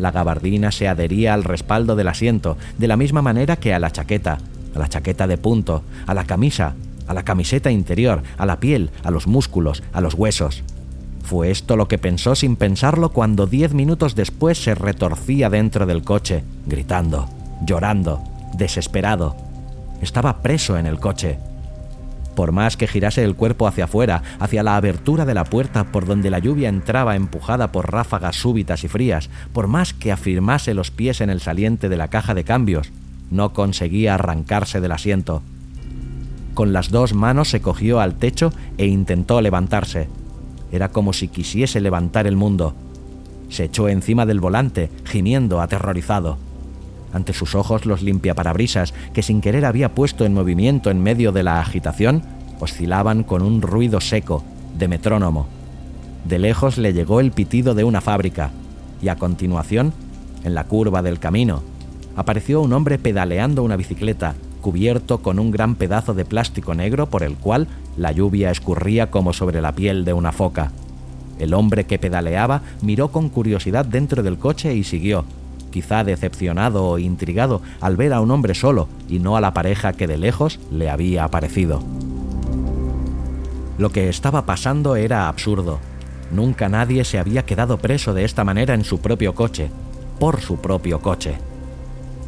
La 0.00 0.10
gabardina 0.10 0.72
se 0.72 0.88
adhería 0.88 1.32
al 1.32 1.44
respaldo 1.44 1.94
del 1.94 2.08
asiento, 2.08 2.56
de 2.76 2.88
la 2.88 2.96
misma 2.96 3.22
manera 3.22 3.54
que 3.54 3.72
a 3.72 3.78
la 3.78 3.92
chaqueta, 3.92 4.38
a 4.74 4.78
la 4.80 4.88
chaqueta 4.88 5.28
de 5.28 5.38
punto, 5.38 5.84
a 6.08 6.14
la 6.14 6.24
camisa, 6.24 6.74
a 7.12 7.14
la 7.14 7.22
camiseta 7.24 7.70
interior, 7.70 8.22
a 8.36 8.46
la 8.46 8.58
piel, 8.58 8.90
a 9.04 9.10
los 9.10 9.26
músculos, 9.26 9.82
a 9.92 10.00
los 10.00 10.14
huesos. 10.14 10.64
Fue 11.22 11.50
esto 11.50 11.76
lo 11.76 11.86
que 11.86 11.98
pensó 11.98 12.34
sin 12.34 12.56
pensarlo 12.56 13.10
cuando 13.10 13.46
diez 13.46 13.74
minutos 13.74 14.16
después 14.16 14.62
se 14.62 14.74
retorcía 14.74 15.48
dentro 15.48 15.86
del 15.86 16.02
coche, 16.02 16.42
gritando, 16.66 17.28
llorando, 17.64 18.22
desesperado. 18.54 19.36
Estaba 20.00 20.42
preso 20.42 20.76
en 20.76 20.86
el 20.86 20.98
coche. 20.98 21.38
Por 22.34 22.50
más 22.50 22.78
que 22.78 22.88
girase 22.88 23.22
el 23.22 23.36
cuerpo 23.36 23.68
hacia 23.68 23.84
afuera, 23.84 24.22
hacia 24.40 24.62
la 24.62 24.76
abertura 24.76 25.26
de 25.26 25.34
la 25.34 25.44
puerta 25.44 25.84
por 25.84 26.06
donde 26.06 26.30
la 26.30 26.38
lluvia 26.38 26.70
entraba 26.70 27.14
empujada 27.14 27.72
por 27.72 27.92
ráfagas 27.92 28.36
súbitas 28.36 28.84
y 28.84 28.88
frías, 28.88 29.28
por 29.52 29.68
más 29.68 29.92
que 29.92 30.12
afirmase 30.12 30.72
los 30.72 30.90
pies 30.90 31.20
en 31.20 31.28
el 31.28 31.40
saliente 31.40 31.90
de 31.90 31.96
la 31.98 32.08
caja 32.08 32.34
de 32.34 32.44
cambios, 32.44 32.90
no 33.30 33.52
conseguía 33.52 34.14
arrancarse 34.14 34.80
del 34.80 34.92
asiento. 34.92 35.42
Con 36.54 36.72
las 36.72 36.90
dos 36.90 37.14
manos 37.14 37.48
se 37.48 37.62
cogió 37.62 38.00
al 38.00 38.14
techo 38.14 38.52
e 38.76 38.86
intentó 38.86 39.40
levantarse. 39.40 40.08
Era 40.70 40.90
como 40.90 41.12
si 41.12 41.28
quisiese 41.28 41.80
levantar 41.80 42.26
el 42.26 42.36
mundo. 42.36 42.74
Se 43.48 43.64
echó 43.64 43.88
encima 43.88 44.26
del 44.26 44.40
volante, 44.40 44.90
gimiendo 45.04 45.60
aterrorizado. 45.60 46.38
Ante 47.12 47.32
sus 47.32 47.54
ojos 47.54 47.84
los 47.84 48.02
limpiaparabrisas, 48.02 48.94
que 49.12 49.22
sin 49.22 49.40
querer 49.40 49.64
había 49.64 49.94
puesto 49.94 50.24
en 50.24 50.34
movimiento 50.34 50.90
en 50.90 51.02
medio 51.02 51.32
de 51.32 51.42
la 51.42 51.60
agitación, 51.60 52.22
oscilaban 52.60 53.22
con 53.22 53.42
un 53.42 53.60
ruido 53.60 54.00
seco, 54.00 54.44
de 54.78 54.88
metrónomo. 54.88 55.46
De 56.24 56.38
lejos 56.38 56.78
le 56.78 56.92
llegó 56.92 57.20
el 57.20 57.32
pitido 57.32 57.74
de 57.74 57.84
una 57.84 58.00
fábrica, 58.00 58.50
y 59.02 59.08
a 59.08 59.16
continuación, 59.16 59.92
en 60.44 60.54
la 60.54 60.64
curva 60.64 61.02
del 61.02 61.18
camino, 61.18 61.62
apareció 62.16 62.60
un 62.60 62.72
hombre 62.72 62.98
pedaleando 62.98 63.62
una 63.62 63.76
bicicleta, 63.76 64.34
cubierto 64.62 65.18
con 65.18 65.38
un 65.38 65.50
gran 65.50 65.74
pedazo 65.74 66.14
de 66.14 66.24
plástico 66.24 66.74
negro 66.74 67.10
por 67.10 67.22
el 67.22 67.34
cual 67.36 67.68
la 67.98 68.12
lluvia 68.12 68.50
escurría 68.50 69.10
como 69.10 69.34
sobre 69.34 69.60
la 69.60 69.72
piel 69.72 70.06
de 70.06 70.14
una 70.14 70.32
foca. 70.32 70.72
El 71.38 71.52
hombre 71.52 71.84
que 71.84 71.98
pedaleaba 71.98 72.62
miró 72.80 73.08
con 73.08 73.28
curiosidad 73.28 73.84
dentro 73.84 74.22
del 74.22 74.38
coche 74.38 74.74
y 74.74 74.84
siguió, 74.84 75.26
quizá 75.70 76.04
decepcionado 76.04 76.86
o 76.86 76.98
intrigado 76.98 77.60
al 77.80 77.96
ver 77.96 78.14
a 78.14 78.20
un 78.20 78.30
hombre 78.30 78.54
solo 78.54 78.88
y 79.08 79.18
no 79.18 79.36
a 79.36 79.42
la 79.42 79.52
pareja 79.52 79.92
que 79.92 80.06
de 80.06 80.16
lejos 80.16 80.60
le 80.70 80.88
había 80.88 81.24
aparecido. 81.24 81.82
Lo 83.76 83.90
que 83.90 84.08
estaba 84.08 84.46
pasando 84.46 84.96
era 84.96 85.28
absurdo. 85.28 85.80
Nunca 86.30 86.68
nadie 86.68 87.04
se 87.04 87.18
había 87.18 87.44
quedado 87.44 87.78
preso 87.78 88.14
de 88.14 88.24
esta 88.24 88.44
manera 88.44 88.74
en 88.74 88.84
su 88.84 89.00
propio 89.00 89.34
coche, 89.34 89.70
por 90.18 90.40
su 90.40 90.58
propio 90.58 91.00
coche. 91.00 91.34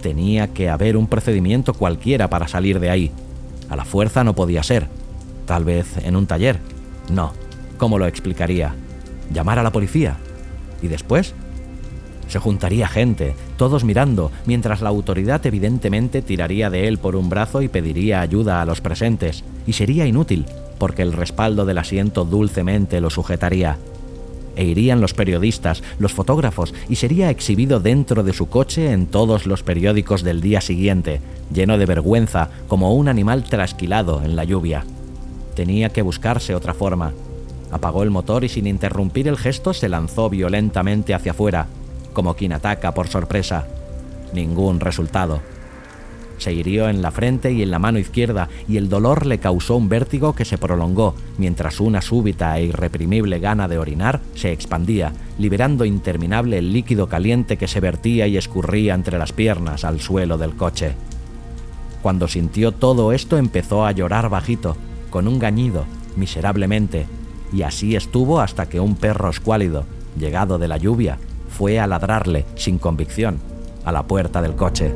Tenía 0.05 0.49
que 0.49 0.69
haber 0.69 0.99
un 0.99 1.07
procedimiento 1.07 1.73
cualquiera 1.73 2.29
para 2.29 2.47
salir 2.47 2.79
de 2.79 2.91
ahí. 2.91 3.11
A 3.71 3.75
la 3.75 3.87
fuerza 3.87 4.23
no 4.23 4.35
podía 4.35 4.63
ser. 4.63 4.87
Tal 5.47 5.65
vez 5.65 5.97
en 6.05 6.15
un 6.15 6.27
taller. 6.27 6.59
No. 7.11 7.33
¿Cómo 7.79 7.99
lo 7.99 8.07
explicaría? 8.07 8.75
¿Llamar 9.33 9.59
a 9.59 9.63
la 9.63 9.73
policía? 9.73 10.19
¿Y 10.83 10.89
después? 10.89 11.33
Se 12.29 12.39
juntaría 12.39 12.87
gente, 12.87 13.35
todos 13.57 13.83
mirando, 13.83 14.31
mientras 14.45 14.83
la 14.83 14.91
autoridad 14.91 15.47
evidentemente 15.47 16.21
tiraría 16.21 16.69
de 16.69 16.87
él 16.87 16.99
por 16.99 17.17
un 17.17 17.31
brazo 17.31 17.63
y 17.63 17.69
pediría 17.69 18.21
ayuda 18.21 18.61
a 18.61 18.67
los 18.67 18.83
presentes. 18.83 19.43
Y 19.67 19.73
sería 19.73 20.05
inútil, 20.05 20.45
porque 20.79 21.01
el 21.01 21.15
respaldo 21.15 21.65
del 21.65 21.79
asiento 21.79 22.27
dulcemente 22.27 23.01
lo 23.01 23.09
sujetaría 23.09 23.79
e 24.57 24.65
irían 24.65 25.01
los 25.01 25.15
periodistas, 25.15 25.83
los 25.99 26.13
fotógrafos, 26.13 26.75
y 26.89 26.97
sería 26.97 27.31
exhibido 27.31 27.81
dentro 27.81 28.23
de 28.23 28.33
su 28.33 28.49
coche 28.49 28.93
en 28.93 29.07
todos 29.07 29.47
los 29.47 29.63
periódicos 29.63 30.23
del 30.23 30.41
día 30.41 30.61
siguiente, 30.61 31.21
lleno 31.53 31.79
de 31.79 31.87
vergüenza, 31.87 32.51
como 32.69 32.95
un 32.95 33.09
animal 33.09 33.45
trasquilado 33.45 34.23
en 34.23 34.37
la 34.37 34.45
lluvia. 34.45 34.85
Tenía 35.55 35.91
que 35.91 36.03
buscarse 36.03 36.55
otra 36.55 36.75
forma. 36.75 37.13
Apagó 37.71 38.03
el 38.03 38.11
motor 38.11 38.45
y 38.45 38.49
sin 38.49 38.67
interrumpir 38.67 39.29
el 39.29 39.37
gesto 39.37 39.73
se 39.73 39.89
lanzó 39.89 40.31
violentamente 40.31 41.15
hacia 41.15 41.33
afuera, 41.33 41.67
como 42.13 42.35
quien 42.35 42.53
ataca 42.53 42.95
por 42.95 43.09
sorpresa. 43.09 43.67
Ningún 44.33 44.81
resultado. 44.81 45.41
Se 46.39 46.53
hirió 46.53 46.89
en 46.89 47.03
la 47.03 47.11
frente 47.11 47.53
y 47.53 47.63
en 47.63 47.71
la 47.71 47.79
mano 47.79 47.99
izquierda 47.99 48.49
y 48.69 48.77
el 48.77 48.89
dolor 48.89 49.27
le 49.27 49.39
causó 49.39 49.77
un 49.77 49.89
vértigo 49.89 50.35
que 50.35 50.45
se 50.45 50.59
prolongó, 50.59 51.15
mientras 51.39 51.81
una 51.81 52.03
súbita 52.03 52.59
e 52.59 52.65
irreprimible 52.67 53.39
gana 53.39 53.69
de 53.69 53.79
orinar 53.79 54.21
se 54.35 54.53
expandía, 54.53 55.13
liberando 55.39 55.85
interminable 55.85 56.59
el 56.59 56.73
líquido 56.73 57.09
caliente 57.09 57.57
que 57.57 57.69
se 57.69 57.81
vertía 57.81 58.27
y 58.27 58.37
escurría 58.37 58.95
entre 58.95 59.19
las 59.19 59.33
piernas 59.33 59.85
al 59.85 60.01
suelo 60.01 60.39
del 60.39 60.57
coche. 60.57 60.95
Cuando 62.03 62.29
sintió 62.29 62.73
todo 62.73 63.13
esto 63.13 63.39
empezó 63.39 63.87
a 63.87 63.93
llorar 63.93 64.29
bajito, 64.29 64.77
con 65.11 65.27
un 65.29 65.39
gañido, 65.39 65.87
miserablemente, 66.17 67.07
y 67.53 67.63
así 67.63 67.97
estuvo 67.97 68.41
hasta 68.41 68.69
que 68.69 68.81
un 68.81 68.97
perro 68.97 69.31
escuálido, 69.31 69.85
llegado 70.19 70.59
de 70.59 70.69
la 70.69 70.77
lluvia, 70.77 71.19
fue 71.49 71.79
a 71.79 71.87
ladrarle, 71.87 72.45
sin 72.57 72.79
convicción, 72.79 73.39
a 73.85 73.93
la 73.93 74.03
puerta 74.03 74.43
del 74.43 74.55
coche. 74.55 74.93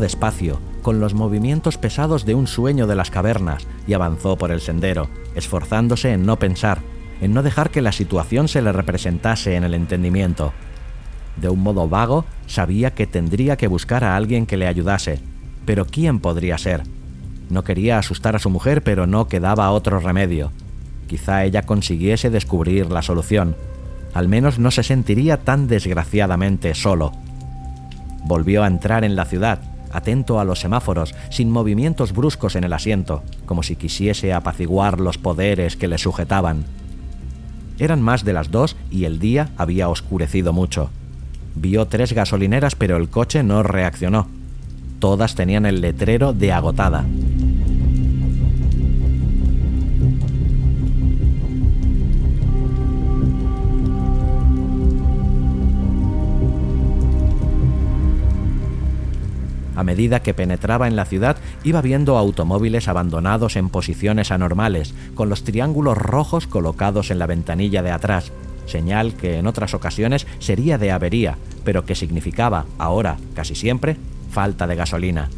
Despacio, 0.00 0.58
con 0.82 0.98
los 0.98 1.14
movimientos 1.14 1.78
pesados 1.78 2.26
de 2.26 2.34
un 2.34 2.48
sueño 2.48 2.86
de 2.86 2.96
las 2.96 3.10
cavernas, 3.10 3.66
y 3.86 3.94
avanzó 3.94 4.36
por 4.36 4.50
el 4.50 4.60
sendero, 4.60 5.08
esforzándose 5.36 6.12
en 6.12 6.26
no 6.26 6.38
pensar, 6.38 6.80
en 7.20 7.32
no 7.32 7.42
dejar 7.42 7.70
que 7.70 7.80
la 7.80 7.92
situación 7.92 8.48
se 8.48 8.62
le 8.62 8.72
representase 8.72 9.54
en 9.54 9.62
el 9.62 9.74
entendimiento. 9.74 10.52
De 11.36 11.48
un 11.48 11.62
modo 11.62 11.88
vago, 11.88 12.24
sabía 12.46 12.94
que 12.94 13.06
tendría 13.06 13.56
que 13.56 13.68
buscar 13.68 14.02
a 14.02 14.16
alguien 14.16 14.44
que 14.44 14.56
le 14.56 14.66
ayudase, 14.66 15.20
pero 15.64 15.86
¿quién 15.86 16.18
podría 16.18 16.58
ser? 16.58 16.82
No 17.48 17.62
quería 17.62 17.98
asustar 17.98 18.34
a 18.34 18.40
su 18.40 18.50
mujer, 18.50 18.82
pero 18.82 19.06
no 19.06 19.28
quedaba 19.28 19.70
otro 19.70 20.00
remedio. 20.00 20.50
Quizá 21.06 21.44
ella 21.44 21.62
consiguiese 21.62 22.28
descubrir 22.28 22.90
la 22.90 23.02
solución. 23.02 23.54
Al 24.14 24.26
menos 24.26 24.58
no 24.58 24.72
se 24.72 24.82
sentiría 24.82 25.36
tan 25.44 25.68
desgraciadamente 25.68 26.74
solo. 26.74 27.12
Volvió 28.24 28.64
a 28.64 28.66
entrar 28.66 29.04
en 29.04 29.14
la 29.14 29.26
ciudad, 29.26 29.60
atento 29.92 30.40
a 30.40 30.44
los 30.44 30.60
semáforos, 30.60 31.14
sin 31.30 31.50
movimientos 31.50 32.12
bruscos 32.12 32.56
en 32.56 32.64
el 32.64 32.72
asiento, 32.72 33.22
como 33.44 33.62
si 33.62 33.76
quisiese 33.76 34.32
apaciguar 34.32 35.00
los 35.00 35.18
poderes 35.18 35.76
que 35.76 35.88
le 35.88 35.98
sujetaban. 35.98 36.64
Eran 37.78 38.00
más 38.00 38.24
de 38.24 38.32
las 38.32 38.50
dos 38.50 38.76
y 38.90 39.04
el 39.04 39.18
día 39.18 39.50
había 39.56 39.88
oscurecido 39.88 40.52
mucho. 40.52 40.90
Vio 41.54 41.86
tres 41.86 42.12
gasolineras 42.12 42.74
pero 42.74 42.96
el 42.96 43.08
coche 43.08 43.42
no 43.42 43.62
reaccionó. 43.62 44.28
Todas 44.98 45.34
tenían 45.34 45.66
el 45.66 45.80
letrero 45.80 46.32
de 46.32 46.52
agotada. 46.52 47.04
A 59.76 59.84
medida 59.84 60.20
que 60.20 60.34
penetraba 60.34 60.88
en 60.88 60.96
la 60.96 61.04
ciudad, 61.04 61.36
iba 61.62 61.82
viendo 61.82 62.16
automóviles 62.16 62.88
abandonados 62.88 63.56
en 63.56 63.68
posiciones 63.68 64.30
anormales, 64.30 64.94
con 65.14 65.28
los 65.28 65.44
triángulos 65.44 65.98
rojos 65.98 66.46
colocados 66.46 67.10
en 67.10 67.18
la 67.18 67.26
ventanilla 67.26 67.82
de 67.82 67.90
atrás, 67.90 68.32
señal 68.66 69.14
que 69.14 69.38
en 69.38 69.46
otras 69.46 69.74
ocasiones 69.74 70.26
sería 70.38 70.78
de 70.78 70.92
avería, 70.92 71.36
pero 71.62 71.84
que 71.84 71.94
significaba, 71.94 72.64
ahora, 72.78 73.18
casi 73.34 73.54
siempre, 73.54 73.96
falta 74.30 74.66
de 74.66 74.76
gasolina. 74.76 75.28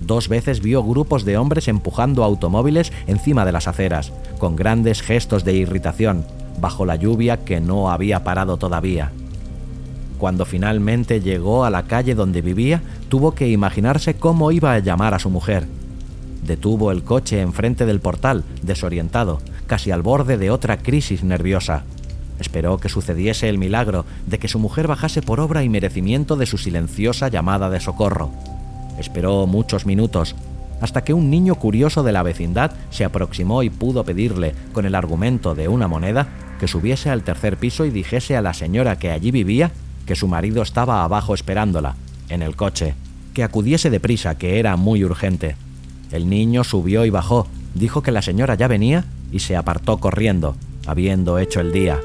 Dos 0.00 0.28
veces 0.28 0.60
vio 0.60 0.82
grupos 0.82 1.24
de 1.24 1.38
hombres 1.38 1.68
empujando 1.68 2.24
automóviles 2.24 2.92
encima 3.06 3.44
de 3.44 3.52
las 3.52 3.68
aceras, 3.68 4.12
con 4.38 4.56
grandes 4.56 5.02
gestos 5.02 5.44
de 5.44 5.54
irritación, 5.54 6.26
bajo 6.60 6.86
la 6.86 6.96
lluvia 6.96 7.44
que 7.44 7.60
no 7.60 7.90
había 7.90 8.24
parado 8.24 8.56
todavía. 8.56 9.12
Cuando 10.24 10.46
finalmente 10.46 11.20
llegó 11.20 11.66
a 11.66 11.70
la 11.70 11.82
calle 11.82 12.14
donde 12.14 12.40
vivía, 12.40 12.80
tuvo 13.10 13.34
que 13.34 13.50
imaginarse 13.50 14.14
cómo 14.14 14.52
iba 14.52 14.72
a 14.72 14.78
llamar 14.78 15.12
a 15.12 15.18
su 15.18 15.28
mujer. 15.28 15.66
Detuvo 16.46 16.90
el 16.92 17.02
coche 17.02 17.42
enfrente 17.42 17.84
del 17.84 18.00
portal, 18.00 18.42
desorientado, 18.62 19.42
casi 19.66 19.90
al 19.90 20.00
borde 20.00 20.38
de 20.38 20.50
otra 20.50 20.78
crisis 20.78 21.24
nerviosa. 21.24 21.84
Esperó 22.40 22.78
que 22.78 22.88
sucediese 22.88 23.50
el 23.50 23.58
milagro 23.58 24.06
de 24.26 24.38
que 24.38 24.48
su 24.48 24.58
mujer 24.58 24.88
bajase 24.88 25.20
por 25.20 25.40
obra 25.40 25.62
y 25.62 25.68
merecimiento 25.68 26.36
de 26.36 26.46
su 26.46 26.56
silenciosa 26.56 27.28
llamada 27.28 27.68
de 27.68 27.80
socorro. 27.80 28.30
Esperó 28.98 29.46
muchos 29.46 29.84
minutos, 29.84 30.34
hasta 30.80 31.04
que 31.04 31.12
un 31.12 31.28
niño 31.28 31.56
curioso 31.56 32.02
de 32.02 32.12
la 32.12 32.22
vecindad 32.22 32.72
se 32.88 33.04
aproximó 33.04 33.62
y 33.62 33.68
pudo 33.68 34.04
pedirle, 34.04 34.54
con 34.72 34.86
el 34.86 34.94
argumento 34.94 35.54
de 35.54 35.68
una 35.68 35.86
moneda, 35.86 36.28
que 36.58 36.66
subiese 36.66 37.10
al 37.10 37.24
tercer 37.24 37.58
piso 37.58 37.84
y 37.84 37.90
dijese 37.90 38.38
a 38.38 38.40
la 38.40 38.54
señora 38.54 38.98
que 38.98 39.10
allí 39.10 39.30
vivía 39.30 39.70
que 40.06 40.16
su 40.16 40.28
marido 40.28 40.62
estaba 40.62 41.04
abajo 41.04 41.34
esperándola, 41.34 41.96
en 42.28 42.42
el 42.42 42.56
coche, 42.56 42.94
que 43.32 43.42
acudiese 43.42 43.90
deprisa, 43.90 44.36
que 44.36 44.58
era 44.58 44.76
muy 44.76 45.04
urgente. 45.04 45.56
El 46.12 46.28
niño 46.28 46.64
subió 46.64 47.04
y 47.04 47.10
bajó, 47.10 47.46
dijo 47.74 48.02
que 48.02 48.12
la 48.12 48.22
señora 48.22 48.54
ya 48.54 48.68
venía 48.68 49.04
y 49.32 49.40
se 49.40 49.56
apartó 49.56 49.98
corriendo, 49.98 50.56
habiendo 50.86 51.38
hecho 51.38 51.60
el 51.60 51.72
día. 51.72 51.98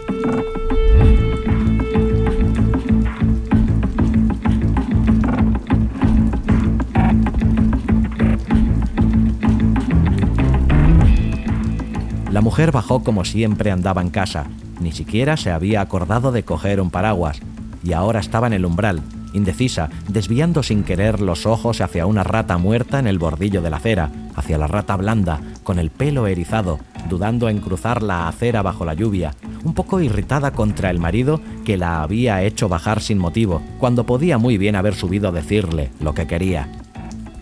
La 12.32 12.42
mujer 12.42 12.72
bajó 12.72 13.04
como 13.04 13.26
siempre 13.26 13.70
andaba 13.70 14.02
en 14.02 14.10
casa, 14.10 14.46
ni 14.80 14.92
siquiera 14.92 15.36
se 15.36 15.52
había 15.52 15.82
acordado 15.82 16.32
de 16.32 16.44
coger 16.44 16.80
un 16.80 16.90
paraguas, 16.90 17.42
y 17.84 17.94
ahora 17.94 18.20
estaba 18.20 18.48
en 18.48 18.54
el 18.54 18.65
umbral, 18.65 19.02
indecisa, 19.34 19.89
desviando 20.08 20.63
sin 20.63 20.84
querer 20.84 21.22
los 21.22 21.46
ojos 21.46 21.82
hacia 21.82 22.06
una 22.06 22.24
rata 22.24 22.58
muerta 22.58 23.00
en 23.00 23.08
el 23.08 23.20
bordillo 23.20 23.62
de 23.62 23.70
la 23.70 23.78
acera, 23.78 24.12
hacia 24.36 24.58
la 24.58 24.68
rata 24.68 24.96
blanda, 24.96 25.42
con 25.63 25.80
el 25.80 25.89
pelo 25.89 26.28
erizado, 26.28 26.80
dudando 27.10 27.50
en 27.50 27.60
cruzar 27.60 28.02
la 28.02 28.28
acera 28.28 28.62
bajo 28.62 28.86
la 28.86 28.94
lluvia, 28.94 29.36
un 29.63 29.74
poco 29.74 30.02
irritada 30.02 30.52
contra 30.52 30.89
el 30.89 31.00
marido 31.00 31.42
que 31.65 31.78
la 31.78 32.02
había 32.02 32.44
hecho 32.44 32.70
bajar 32.70 33.02
sin 33.02 33.18
motivo, 33.18 33.62
cuando 33.80 34.06
podía 34.06 34.38
muy 34.38 34.58
bien 34.58 34.76
haber 34.76 34.96
subido 34.96 35.30
a 35.30 35.34
decirle 35.34 35.92
lo 36.00 36.13
que 36.13 36.28
quería. 36.28 36.72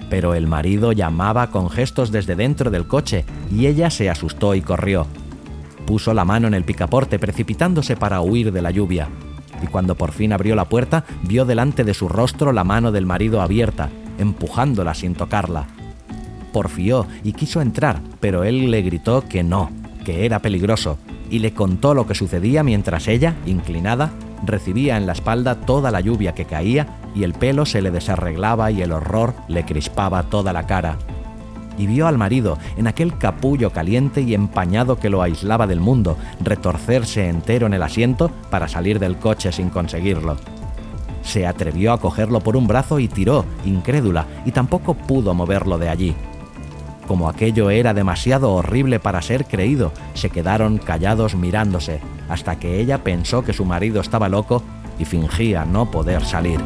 Pero 0.10 0.36
el 0.36 0.48
marido 0.48 0.94
llamaba 0.94 1.52
con 1.52 1.70
gestos 1.70 2.12
desde 2.12 2.36
dentro 2.36 2.72
del 2.72 2.88
coche 2.88 3.26
y 3.52 3.68
ella 3.68 3.90
se 3.90 4.10
asustó 4.10 4.56
y 4.56 4.62
corrió. 4.62 5.06
Puso 5.86 6.14
la 6.14 6.26
mano 6.26 6.48
en 6.48 6.54
el 6.54 6.64
picaporte 6.64 7.20
precipitándose 7.20 7.98
para 7.98 8.22
huir 8.22 8.52
de 8.52 8.62
la 8.62 8.72
lluvia 8.72 9.10
y 9.62 9.68
cuando 9.68 9.96
por 9.96 10.12
fin 10.12 10.34
abrió 10.34 10.56
la 10.56 10.66
puerta 10.66 11.04
vio 11.24 11.46
delante 11.46 11.84
de 11.84 11.94
su 11.94 12.10
rostro 12.10 12.52
la 12.52 12.64
mano 12.64 12.92
del 12.92 13.06
marido 13.06 13.42
abierta, 13.42 13.90
empujándola 14.18 14.94
sin 14.94 15.16
tocarla. 15.16 15.68
Porfió 16.54 17.08
y 17.24 17.34
quiso 17.34 17.62
entrar, 17.62 18.02
pero 18.20 18.44
él 18.44 18.72
le 18.72 18.82
gritó 18.82 19.24
que 19.28 19.44
no, 19.44 19.70
que 20.06 20.26
era 20.26 20.40
peligroso, 20.40 20.98
y 21.30 21.40
le 21.40 21.54
contó 21.54 21.94
lo 21.94 22.08
que 22.08 22.16
sucedía 22.16 22.64
mientras 22.64 23.08
ella, 23.08 23.36
inclinada, 23.46 24.12
recibía 24.46 24.98
en 24.98 25.08
la 25.08 25.14
espalda 25.14 25.56
toda 25.56 25.92
la 25.92 26.02
lluvia 26.02 26.34
que 26.34 26.46
caía 26.46 26.88
y 27.16 27.24
el 27.24 27.34
pelo 27.34 27.66
se 27.66 27.82
le 27.82 27.92
desarreglaba 27.92 28.72
y 28.72 28.82
el 28.82 28.92
horror 28.92 29.34
le 29.48 29.66
crispaba 29.66 30.24
toda 30.24 30.54
la 30.54 30.68
cara 30.68 30.98
y 31.78 31.88
vio 31.88 32.08
al 32.08 32.18
marido, 32.18 32.58
en 32.78 32.88
aquel 32.88 33.18
capullo 33.18 33.72
caliente 33.72 34.22
y 34.22 34.34
empañado 34.34 34.98
que 35.00 35.10
lo 35.10 35.22
aislaba 35.22 35.68
del 35.68 35.80
mundo, 35.80 36.18
retorcerse 36.42 37.30
entero 37.30 37.68
en 37.68 37.74
el 37.74 37.84
asiento 37.84 38.32
para 38.50 38.68
salir 38.68 39.00
del 39.00 39.18
coche 39.18 39.52
sin 39.52 39.70
conseguirlo. 39.70 40.38
Se 41.22 41.46
atrevió 41.46 41.92
a 41.94 42.00
cogerlo 42.00 42.40
por 42.40 42.56
un 42.56 42.68
brazo 42.68 43.00
y 43.00 43.08
tiró, 43.08 43.46
incrédula, 43.66 44.26
y 44.46 44.52
tampoco 44.52 44.94
pudo 44.94 45.34
moverlo 45.34 45.78
de 45.78 45.90
allí. 45.90 46.16
Como 47.08 47.30
aquello 47.30 47.70
era 47.70 47.94
demasiado 47.94 48.54
horrible 48.54 49.00
para 49.00 49.22
ser 49.22 49.46
creído, 49.46 49.94
se 50.14 50.30
quedaron 50.30 50.78
callados 50.78 51.36
mirándose, 51.36 52.02
hasta 52.30 52.60
que 52.60 52.80
ella 52.80 53.04
pensó 53.04 53.44
que 53.44 53.54
su 53.54 53.66
marido 53.66 54.02
estaba 54.02 54.30
loco 54.30 54.62
y 55.00 55.06
fingía 55.06 55.66
no 55.66 55.90
poder 55.90 56.26
salir. 56.26 56.60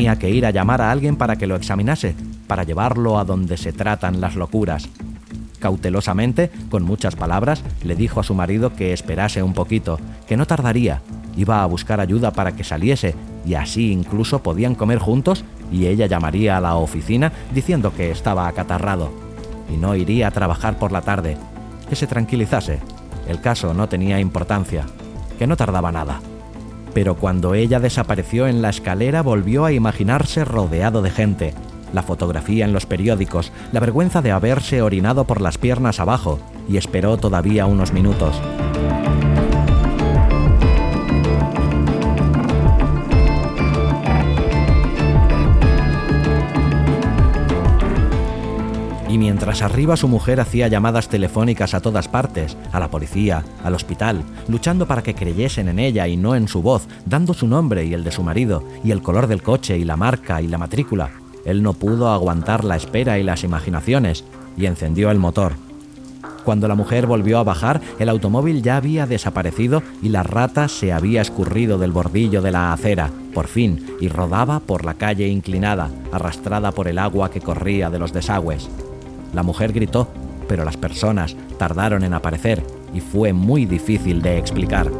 Tenía 0.00 0.18
que 0.18 0.30
ir 0.30 0.46
a 0.46 0.50
llamar 0.50 0.80
a 0.80 0.90
alguien 0.90 1.16
para 1.16 1.36
que 1.36 1.46
lo 1.46 1.56
examinase, 1.56 2.14
para 2.46 2.64
llevarlo 2.64 3.18
a 3.18 3.24
donde 3.26 3.58
se 3.58 3.70
tratan 3.70 4.18
las 4.18 4.34
locuras. 4.34 4.88
Cautelosamente, 5.58 6.50
con 6.70 6.84
muchas 6.84 7.16
palabras, 7.16 7.62
le 7.84 7.96
dijo 7.96 8.18
a 8.18 8.22
su 8.22 8.32
marido 8.32 8.74
que 8.74 8.94
esperase 8.94 9.42
un 9.42 9.52
poquito, 9.52 10.00
que 10.26 10.38
no 10.38 10.46
tardaría, 10.46 11.02
iba 11.36 11.62
a 11.62 11.66
buscar 11.66 12.00
ayuda 12.00 12.30
para 12.30 12.52
que 12.52 12.64
saliese, 12.64 13.14
y 13.44 13.52
así 13.52 13.92
incluso 13.92 14.42
podían 14.42 14.74
comer 14.74 15.00
juntos 15.00 15.44
y 15.70 15.84
ella 15.84 16.06
llamaría 16.06 16.56
a 16.56 16.62
la 16.62 16.76
oficina 16.76 17.30
diciendo 17.54 17.92
que 17.94 18.10
estaba 18.10 18.48
acatarrado, 18.48 19.12
y 19.70 19.76
no 19.76 19.94
iría 19.94 20.28
a 20.28 20.30
trabajar 20.30 20.78
por 20.78 20.92
la 20.92 21.02
tarde, 21.02 21.36
que 21.90 21.94
se 21.94 22.06
tranquilizase, 22.06 22.78
el 23.28 23.42
caso 23.42 23.74
no 23.74 23.86
tenía 23.86 24.18
importancia, 24.18 24.86
que 25.38 25.46
no 25.46 25.58
tardaba 25.58 25.92
nada 25.92 26.22
pero 26.94 27.14
cuando 27.16 27.54
ella 27.54 27.80
desapareció 27.80 28.46
en 28.46 28.62
la 28.62 28.70
escalera 28.70 29.22
volvió 29.22 29.64
a 29.64 29.72
imaginarse 29.72 30.44
rodeado 30.44 31.02
de 31.02 31.10
gente, 31.10 31.54
la 31.92 32.02
fotografía 32.02 32.64
en 32.64 32.72
los 32.72 32.86
periódicos, 32.86 33.52
la 33.72 33.80
vergüenza 33.80 34.22
de 34.22 34.32
haberse 34.32 34.82
orinado 34.82 35.24
por 35.24 35.40
las 35.40 35.58
piernas 35.58 36.00
abajo, 36.00 36.38
y 36.68 36.76
esperó 36.76 37.16
todavía 37.16 37.66
unos 37.66 37.92
minutos. 37.92 38.40
Y 49.10 49.18
mientras 49.18 49.60
arriba 49.62 49.96
su 49.96 50.06
mujer 50.06 50.40
hacía 50.40 50.68
llamadas 50.68 51.08
telefónicas 51.08 51.74
a 51.74 51.80
todas 51.80 52.06
partes, 52.06 52.56
a 52.70 52.78
la 52.78 52.88
policía, 52.90 53.44
al 53.64 53.74
hospital, 53.74 54.22
luchando 54.46 54.86
para 54.86 55.02
que 55.02 55.14
creyesen 55.14 55.68
en 55.68 55.80
ella 55.80 56.06
y 56.06 56.16
no 56.16 56.36
en 56.36 56.46
su 56.46 56.62
voz, 56.62 56.86
dando 57.06 57.34
su 57.34 57.48
nombre 57.48 57.84
y 57.84 57.92
el 57.92 58.04
de 58.04 58.12
su 58.12 58.22
marido, 58.22 58.62
y 58.84 58.92
el 58.92 59.02
color 59.02 59.26
del 59.26 59.42
coche 59.42 59.76
y 59.76 59.84
la 59.84 59.96
marca 59.96 60.40
y 60.40 60.46
la 60.46 60.58
matrícula, 60.58 61.10
él 61.44 61.60
no 61.62 61.72
pudo 61.72 62.08
aguantar 62.10 62.62
la 62.62 62.76
espera 62.76 63.18
y 63.18 63.24
las 63.24 63.42
imaginaciones, 63.42 64.24
y 64.56 64.66
encendió 64.66 65.10
el 65.10 65.18
motor. 65.18 65.54
Cuando 66.44 66.68
la 66.68 66.76
mujer 66.76 67.06
volvió 67.06 67.38
a 67.38 67.44
bajar, 67.44 67.80
el 67.98 68.08
automóvil 68.08 68.62
ya 68.62 68.76
había 68.76 69.06
desaparecido 69.06 69.82
y 70.02 70.10
la 70.10 70.22
rata 70.22 70.68
se 70.68 70.92
había 70.92 71.20
escurrido 71.20 71.78
del 71.78 71.90
bordillo 71.90 72.42
de 72.42 72.52
la 72.52 72.72
acera, 72.72 73.10
por 73.34 73.48
fin, 73.48 73.86
y 74.00 74.08
rodaba 74.08 74.60
por 74.60 74.84
la 74.84 74.94
calle 74.94 75.26
inclinada, 75.26 75.90
arrastrada 76.12 76.70
por 76.70 76.86
el 76.86 76.98
agua 76.98 77.30
que 77.30 77.40
corría 77.40 77.90
de 77.90 77.98
los 77.98 78.12
desagües. 78.12 78.70
La 79.32 79.42
mujer 79.42 79.72
gritó, 79.72 80.08
pero 80.48 80.64
las 80.64 80.76
personas 80.76 81.36
tardaron 81.58 82.04
en 82.04 82.14
aparecer 82.14 82.62
y 82.92 83.00
fue 83.00 83.32
muy 83.32 83.66
difícil 83.66 84.22
de 84.22 84.38
explicar. 84.38 84.90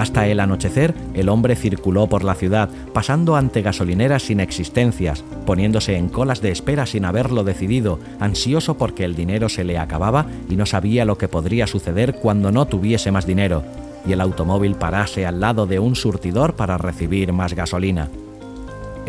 Hasta 0.00 0.26
el 0.26 0.40
anochecer, 0.40 0.94
el 1.12 1.28
hombre 1.28 1.56
circuló 1.56 2.06
por 2.06 2.24
la 2.24 2.34
ciudad, 2.34 2.70
pasando 2.94 3.36
ante 3.36 3.60
gasolineras 3.60 4.22
sin 4.22 4.40
existencias, 4.40 5.22
poniéndose 5.44 5.94
en 5.94 6.08
colas 6.08 6.40
de 6.40 6.50
espera 6.50 6.86
sin 6.86 7.04
haberlo 7.04 7.44
decidido, 7.44 7.98
ansioso 8.18 8.78
porque 8.78 9.04
el 9.04 9.14
dinero 9.14 9.50
se 9.50 9.62
le 9.62 9.76
acababa 9.76 10.24
y 10.48 10.56
no 10.56 10.64
sabía 10.64 11.04
lo 11.04 11.18
que 11.18 11.28
podría 11.28 11.66
suceder 11.66 12.14
cuando 12.14 12.50
no 12.50 12.66
tuviese 12.66 13.12
más 13.12 13.26
dinero, 13.26 13.62
y 14.06 14.12
el 14.12 14.22
automóvil 14.22 14.74
parase 14.74 15.26
al 15.26 15.38
lado 15.38 15.66
de 15.66 15.78
un 15.78 15.94
surtidor 15.94 16.54
para 16.54 16.78
recibir 16.78 17.34
más 17.34 17.52
gasolina. 17.52 18.08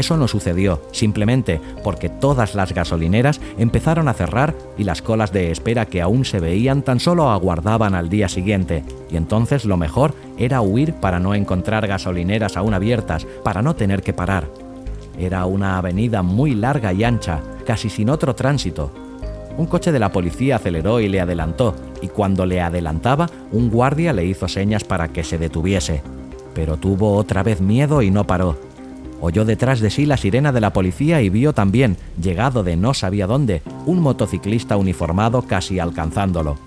Eso 0.02 0.18
no 0.18 0.28
sucedió, 0.28 0.82
simplemente 0.92 1.62
porque 1.84 2.10
todas 2.10 2.56
las 2.56 2.74
gasolineras 2.74 3.40
empezaron 3.60 4.08
a 4.08 4.16
cerrar 4.16 4.56
y 4.76 4.84
las 4.84 5.04
colas 5.04 5.32
de 5.32 5.52
espera 5.52 5.86
que 5.86 6.02
aún 6.02 6.26
se 6.26 6.40
veían 6.40 6.82
tan 6.82 7.00
solo 7.00 7.30
aguardaban 7.30 7.94
al 7.94 8.10
día 8.10 8.28
siguiente, 8.28 8.84
y 9.12 9.16
entonces 9.16 9.64
lo 9.64 9.78
mejor 9.78 10.16
era 10.40 10.62
huir 10.62 10.96
para 10.96 11.20
no 11.20 11.36
encontrar 11.36 11.86
gasolineras 11.86 12.58
aún 12.58 12.74
abiertas, 12.74 13.28
para 13.44 13.62
no 13.62 13.76
tener 13.76 14.02
que 14.02 14.12
parar. 14.12 14.48
Era 15.20 15.46
una 15.46 15.78
avenida 15.78 16.24
muy 16.24 16.56
larga 16.56 16.94
y 16.94 17.04
ancha, 17.04 17.40
casi 17.68 17.88
sin 17.88 18.10
otro 18.10 18.34
tránsito. 18.34 18.92
Un 19.56 19.68
coche 19.68 19.92
de 19.92 20.00
la 20.00 20.12
policía 20.12 20.56
aceleró 20.56 21.00
y 21.00 21.10
le 21.10 21.22
adelantó, 21.22 21.76
y 22.02 22.08
cuando 22.08 22.48
le 22.48 22.60
adelantaba, 22.60 23.30
un 23.52 23.70
guardia 23.70 24.14
le 24.14 24.26
hizo 24.26 24.48
señas 24.48 24.84
para 24.84 25.10
que 25.10 25.24
se 25.24 25.38
detuviese. 25.38 26.02
Pero 26.56 26.78
tuvo 26.78 27.18
otra 27.18 27.44
vez 27.44 27.62
miedo 27.62 28.02
y 28.02 28.10
no 28.10 28.26
paró 28.26 28.71
Oyó 29.22 29.46
detrás 29.46 29.80
de 29.80 29.92
sí 29.92 30.08
la 30.08 30.18
sirena 30.18 30.52
de 30.52 30.62
la 30.62 30.74
policía 30.74 31.22
y 31.22 31.30
vio 31.30 31.54
también, 31.54 31.96
llegado 32.20 32.64
de 32.64 32.76
no 32.76 32.96
sabía 32.96 33.28
dónde, 33.28 33.62
un 33.86 34.00
motociclista 34.00 34.78
uniformado 34.78 35.44
casi 35.44 35.78
alcanzándolo. 35.78 36.58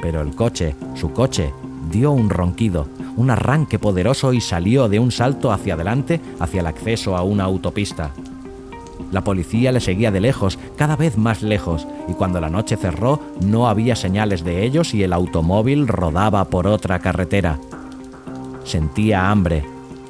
Pero 0.00 0.22
el 0.22 0.34
coche, 0.34 0.74
su 0.94 1.12
coche, 1.12 1.52
dio 1.90 2.10
un 2.10 2.30
ronquido, 2.30 2.88
un 3.16 3.30
arranque 3.30 3.78
poderoso 3.78 4.32
y 4.32 4.40
salió 4.40 4.88
de 4.88 4.98
un 4.98 5.12
salto 5.12 5.52
hacia 5.52 5.74
adelante 5.74 6.22
hacia 6.38 6.60
el 6.60 6.66
acceso 6.66 7.18
a 7.18 7.22
una 7.22 7.44
autopista. 7.44 8.12
La 9.12 9.22
policía 9.22 9.70
le 9.70 9.80
seguía 9.80 10.10
de 10.10 10.20
lejos, 10.20 10.58
cada 10.76 10.96
vez 10.96 11.18
más 11.18 11.42
lejos, 11.42 11.86
y 12.08 12.14
cuando 12.14 12.40
la 12.40 12.48
noche 12.48 12.76
cerró 12.76 13.20
no 13.44 13.68
había 13.68 13.94
señales 13.94 14.42
de 14.42 14.64
ellos 14.64 14.94
y 14.94 15.02
el 15.02 15.12
automóvil 15.12 15.86
rodaba 15.86 16.46
por 16.46 16.66
otra 16.66 16.98
carretera. 17.00 17.58
Sentía 18.64 19.30
hambre. 19.30 19.64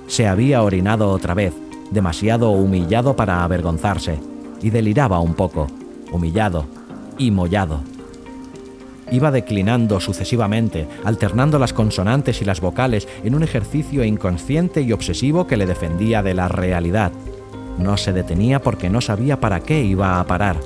Se 0.06 0.26
había 0.28 0.62
orinado 0.62 1.08
otra 1.10 1.34
vez, 1.34 1.54
demasiado 1.90 2.50
humillado 2.50 3.16
para 3.16 3.44
avergonzarse, 3.44 4.18
y 4.62 4.70
deliraba 4.70 5.20
un 5.20 5.34
poco, 5.34 5.66
humillado 6.12 6.66
y 7.18 7.30
mollado. 7.30 7.80
Iba 9.10 9.32
declinando 9.32 9.98
sucesivamente, 9.98 10.86
alternando 11.04 11.58
las 11.58 11.72
consonantes 11.72 12.42
y 12.42 12.44
las 12.44 12.60
vocales 12.60 13.08
en 13.24 13.34
un 13.34 13.42
ejercicio 13.42 14.04
inconsciente 14.04 14.82
y 14.82 14.92
obsesivo 14.92 15.46
que 15.46 15.56
le 15.56 15.66
defendía 15.66 16.22
de 16.22 16.34
la 16.34 16.46
realidad. 16.46 17.10
No 17.78 17.96
se 17.96 18.12
detenía 18.12 18.60
porque 18.62 18.88
no 18.88 19.00
sabía 19.00 19.40
para 19.40 19.60
qué 19.60 19.82
iba 19.82 20.20
a 20.20 20.26
parar. 20.26 20.58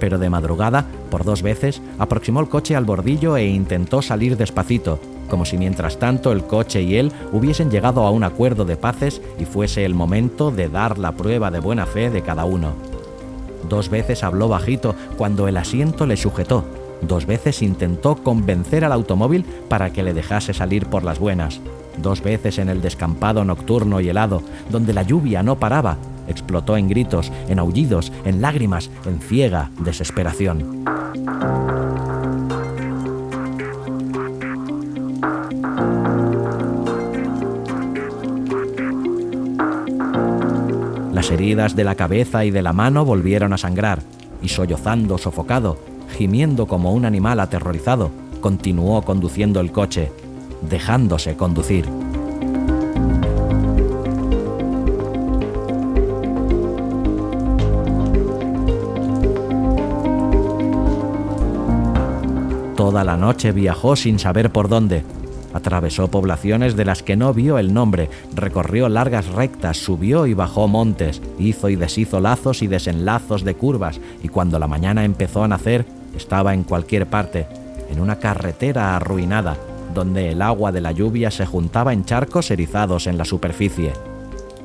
Pero 0.00 0.18
de 0.18 0.30
madrugada, 0.30 0.86
por 1.10 1.24
dos 1.24 1.42
veces, 1.42 1.80
aproximó 1.98 2.40
el 2.40 2.48
coche 2.48 2.74
al 2.74 2.84
bordillo 2.84 3.36
e 3.36 3.46
intentó 3.46 4.02
salir 4.02 4.36
despacito, 4.36 4.98
como 5.26 5.44
si 5.44 5.58
mientras 5.58 5.98
tanto 5.98 6.32
el 6.32 6.44
coche 6.44 6.82
y 6.82 6.96
él 6.96 7.12
hubiesen 7.32 7.70
llegado 7.70 8.06
a 8.06 8.10
un 8.10 8.24
acuerdo 8.24 8.64
de 8.64 8.76
paces 8.76 9.20
y 9.38 9.44
fuese 9.44 9.84
el 9.84 9.94
momento 9.94 10.50
de 10.50 10.68
dar 10.68 10.98
la 10.98 11.12
prueba 11.12 11.50
de 11.50 11.60
buena 11.60 11.86
fe 11.86 12.10
de 12.10 12.22
cada 12.22 12.44
uno. 12.44 12.72
Dos 13.68 13.88
veces 13.88 14.22
habló 14.22 14.48
bajito 14.48 14.94
cuando 15.16 15.48
el 15.48 15.56
asiento 15.56 16.06
le 16.06 16.16
sujetó. 16.16 16.64
Dos 17.02 17.26
veces 17.26 17.62
intentó 17.62 18.16
convencer 18.16 18.84
al 18.84 18.92
automóvil 18.92 19.44
para 19.68 19.92
que 19.92 20.02
le 20.02 20.14
dejase 20.14 20.54
salir 20.54 20.86
por 20.86 21.04
las 21.04 21.18
buenas. 21.18 21.60
Dos 21.98 22.22
veces 22.22 22.58
en 22.58 22.68
el 22.68 22.82
descampado 22.82 23.44
nocturno 23.44 24.00
y 24.00 24.08
helado, 24.08 24.42
donde 24.70 24.92
la 24.92 25.02
lluvia 25.02 25.42
no 25.42 25.56
paraba, 25.58 25.96
explotó 26.28 26.76
en 26.76 26.88
gritos, 26.88 27.32
en 27.48 27.58
aullidos, 27.58 28.12
en 28.24 28.40
lágrimas, 28.40 28.90
en 29.04 29.20
ciega 29.20 29.70
desesperación. 29.80 30.84
De 41.54 41.84
la 41.84 41.94
cabeza 41.94 42.44
y 42.44 42.50
de 42.50 42.60
la 42.60 42.72
mano 42.72 43.04
volvieron 43.04 43.52
a 43.52 43.58
sangrar, 43.58 44.02
y 44.42 44.48
sollozando, 44.48 45.16
sofocado, 45.16 45.78
gimiendo 46.16 46.66
como 46.66 46.92
un 46.92 47.04
animal 47.04 47.38
aterrorizado, 47.38 48.10
continuó 48.40 49.02
conduciendo 49.02 49.60
el 49.60 49.70
coche, 49.70 50.10
dejándose 50.68 51.36
conducir. 51.36 51.86
Toda 62.76 63.04
la 63.04 63.16
noche 63.16 63.52
viajó 63.52 63.94
sin 63.94 64.18
saber 64.18 64.50
por 64.50 64.68
dónde. 64.68 65.04
Atravesó 65.56 66.08
poblaciones 66.08 66.76
de 66.76 66.84
las 66.84 67.02
que 67.02 67.16
no 67.16 67.32
vio 67.32 67.56
el 67.56 67.72
nombre, 67.72 68.10
recorrió 68.34 68.90
largas 68.90 69.28
rectas, 69.28 69.78
subió 69.78 70.26
y 70.26 70.34
bajó 70.34 70.68
montes, 70.68 71.22
hizo 71.38 71.70
y 71.70 71.76
deshizo 71.76 72.20
lazos 72.20 72.60
y 72.60 72.66
desenlazos 72.66 73.42
de 73.42 73.54
curvas, 73.54 73.98
y 74.22 74.28
cuando 74.28 74.58
la 74.58 74.68
mañana 74.68 75.06
empezó 75.06 75.42
a 75.42 75.48
nacer, 75.48 75.86
estaba 76.14 76.52
en 76.52 76.62
cualquier 76.62 77.06
parte, 77.06 77.46
en 77.90 78.00
una 78.00 78.18
carretera 78.18 78.96
arruinada, 78.96 79.56
donde 79.94 80.32
el 80.32 80.42
agua 80.42 80.72
de 80.72 80.82
la 80.82 80.92
lluvia 80.92 81.30
se 81.30 81.46
juntaba 81.46 81.94
en 81.94 82.04
charcos 82.04 82.50
erizados 82.50 83.06
en 83.06 83.16
la 83.16 83.24
superficie. 83.24 83.94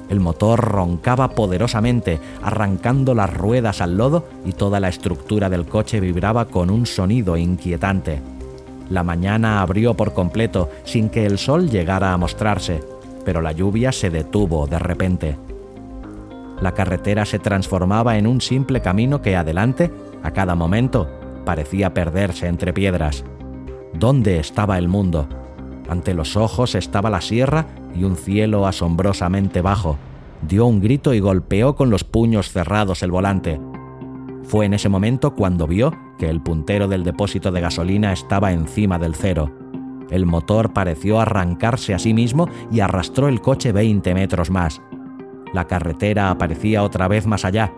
El 0.10 0.20
motor 0.20 0.60
roncaba 0.60 1.30
poderosamente, 1.30 2.20
arrancando 2.44 3.16
las 3.16 3.34
ruedas 3.34 3.80
al 3.80 3.96
lodo 3.96 4.28
y 4.46 4.52
toda 4.52 4.82
la 4.82 4.90
estructura 4.90 5.50
del 5.50 5.68
coche 5.68 6.02
vibraba 6.02 6.50
con 6.50 6.70
un 6.70 6.86
sonido 6.86 7.38
inquietante. 7.38 8.20
La 8.92 9.04
mañana 9.04 9.62
abrió 9.62 9.94
por 9.94 10.14
completo 10.14 10.70
sin 10.84 11.10
que 11.10 11.26
el 11.26 11.38
sol 11.38 11.70
llegara 11.70 12.12
a 12.12 12.18
mostrarse, 12.18 12.82
pero 13.24 13.42
la 13.42 13.54
lluvia 13.54 13.94
se 13.94 14.10
detuvo 14.10 14.68
de 14.68 14.80
repente. 14.80 15.38
La 16.60 16.74
carretera 16.74 17.26
se 17.26 17.40
transformaba 17.40 18.18
en 18.18 18.28
un 18.28 18.42
simple 18.42 18.82
camino 18.82 19.22
que 19.22 19.38
adelante, 19.38 19.90
a 20.24 20.32
cada 20.32 20.56
momento, 20.56 21.10
parecía 21.46 21.94
perderse 21.94 22.48
entre 22.48 22.74
piedras. 22.74 23.24
¿Dónde 23.94 24.40
estaba 24.40 24.78
el 24.78 24.90
mundo? 24.90 25.26
Ante 25.88 26.14
los 26.14 26.36
ojos 26.36 26.76
estaba 26.76 27.10
la 27.10 27.22
sierra 27.22 27.68
y 27.96 28.04
un 28.04 28.18
cielo 28.18 28.68
asombrosamente 28.68 29.62
bajo. 29.62 29.98
Dio 30.42 30.66
un 30.66 30.82
grito 30.82 31.14
y 31.14 31.22
golpeó 31.22 31.78
con 31.78 31.92
los 31.92 32.04
puños 32.04 32.52
cerrados 32.52 33.04
el 33.04 33.12
volante. 33.12 33.58
Fue 34.52 34.66
en 34.66 34.74
ese 34.74 34.90
momento 34.90 35.34
cuando 35.34 35.66
vio 35.66 35.94
que 36.18 36.30
el 36.30 36.42
puntero 36.42 36.90
del 36.90 37.06
depósito 37.06 37.54
de 37.54 37.62
gasolina 37.62 38.12
estaba 38.12 38.52
encima 38.52 39.00
del 39.00 39.16
cero. 39.16 39.50
El 40.10 40.26
motor 40.26 40.74
pareció 40.74 41.22
arrancarse 41.22 41.94
a 41.94 42.00
sí 42.00 42.14
mismo 42.14 42.50
y 42.70 42.82
arrastró 42.82 43.30
el 43.30 43.40
coche 43.40 43.72
20 43.72 44.14
metros 44.14 44.52
más. 44.52 44.82
La 45.54 45.68
carretera 45.68 46.32
aparecía 46.32 46.84
otra 46.84 47.08
vez 47.08 47.28
más 47.28 47.46
allá, 47.46 47.72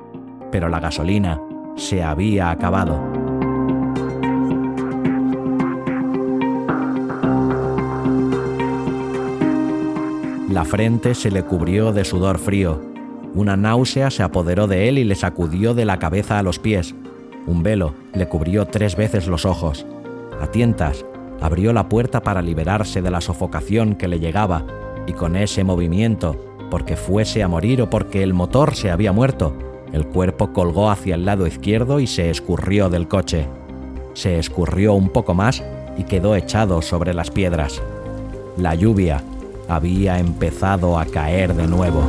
pero 0.51 0.67
la 0.67 0.80
gasolina 0.80 1.39
se 1.76 2.01
había 2.01 2.49
acabado. 2.49 2.99
La 10.49 10.65
frente 10.65 11.13
se 11.13 11.30
le 11.30 11.43
cubrió 11.43 11.93
de 11.93 12.03
sudor 12.03 12.39
frío. 12.39 12.92
Una 13.36 13.57
náusea 13.57 14.11
se 14.11 14.23
apoderó 14.23 14.67
de 14.67 14.89
él 14.89 14.97
y 14.99 15.03
le 15.03 15.15
sacudió 15.15 15.73
de 15.73 15.86
la 15.86 15.97
cabeza 15.97 16.39
a 16.39 16.43
los 16.43 16.59
pies. 16.59 16.93
Un 17.47 17.63
velo 17.63 17.93
le 18.13 18.27
cubrió 18.27 18.65
tres 18.65 18.95
veces 18.95 19.27
los 19.27 19.45
ojos. 19.45 19.86
A 20.39 20.47
tientas, 20.47 21.03
abrió 21.41 21.73
la 21.73 21.89
puerta 21.89 22.21
para 22.21 22.41
liberarse 22.41 23.01
de 23.01 23.11
la 23.11 23.21
sofocación 23.21 23.95
que 23.95 24.07
le 24.07 24.19
llegaba, 24.19 24.65
y 25.07 25.13
con 25.13 25.36
ese 25.36 25.63
movimiento, 25.63 26.38
porque 26.69 26.95
fuese 26.95 27.43
a 27.43 27.47
morir 27.47 27.81
o 27.81 27.89
porque 27.89 28.23
el 28.23 28.34
motor 28.34 28.75
se 28.75 28.91
había 28.91 29.11
muerto, 29.11 29.53
el 29.93 30.07
cuerpo 30.07 30.53
colgó 30.53 30.89
hacia 30.89 31.15
el 31.15 31.25
lado 31.25 31.45
izquierdo 31.45 31.99
y 31.99 32.07
se 32.07 32.31
escurrió 32.31 32.89
del 32.89 33.07
coche. 33.07 33.47
Se 34.13 34.39
escurrió 34.39 34.93
un 34.93 35.09
poco 35.09 35.36
más 35.36 35.63
y 35.97 36.03
quedó 36.03 36.36
echado 36.36 36.81
sobre 36.81 37.13
las 37.13 37.29
piedras. 37.29 37.81
La 38.57 38.73
lluvia, 38.73 39.23
había 39.67 40.19
empezado 40.19 40.97
a 40.97 41.05
caer 41.05 41.53
de 41.53 41.67
nuevo. 41.67 42.01